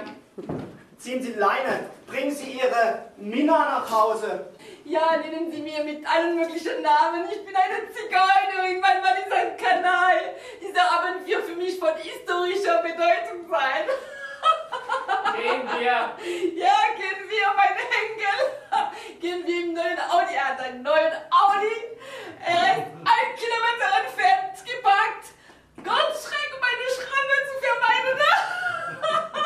[0.96, 4.46] Ziehen Sie Leine, bringen Sie Ihre Minna nach Hause.
[4.86, 7.24] Ja, nennen Sie mir mit allen möglichen Namen.
[7.30, 10.16] Ich bin eine Zigeunerin, mein Mann ist ein Kanal.
[10.62, 13.84] Dieser Abend wird für mich von historischer Bedeutung sein.
[15.36, 15.82] Gehen wir.
[15.82, 18.38] Ja, gehen wir, mein Engel.
[19.20, 20.34] Gehen wir im neuen Audi.
[20.34, 21.76] Er hat einen neuen Audi.
[22.44, 25.26] Er ist ein Kilometer entfernt geparkt.
[25.84, 29.45] Ganz schräg, um eine Schramme zu vermeiden.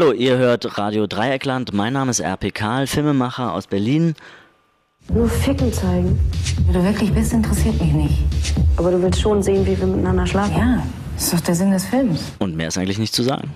[0.00, 1.72] Hallo, ihr hört Radio Dreieckland.
[1.72, 4.14] Mein Name ist RP Karl, Filmemacher aus Berlin.
[5.12, 6.20] Nur Ficken zeigen.
[6.66, 8.18] Wer du wirklich bist, interessiert mich nicht.
[8.76, 10.56] Aber du willst schon sehen, wie wir miteinander schlafen?
[10.56, 10.86] Ja,
[11.16, 12.20] ist doch der Sinn des Films.
[12.38, 13.50] Und mehr ist eigentlich nicht zu sagen.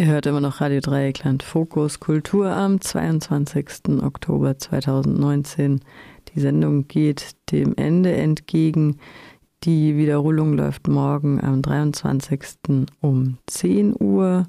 [0.00, 4.02] Ihr hört immer noch Radio Dreieckland Fokus Kultur am 22.
[4.02, 5.80] Oktober 2019.
[6.34, 8.96] Die Sendung geht dem Ende entgegen.
[9.62, 12.86] Die Wiederholung läuft morgen am 23.
[13.02, 14.46] um 10 Uhr.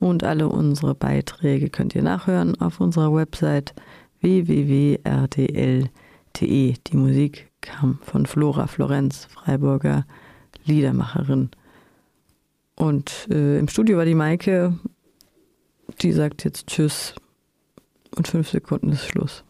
[0.00, 3.76] Und alle unsere Beiträge könnt ihr nachhören auf unserer Website
[4.20, 4.98] www.rdl.de.
[6.40, 10.04] Die Musik kam von Flora Florenz, Freiburger
[10.64, 11.50] Liedermacherin.
[12.82, 14.76] Und äh, im Studio war die Maike,
[16.00, 17.14] die sagt jetzt Tschüss
[18.16, 19.44] und fünf Sekunden ist Schluss.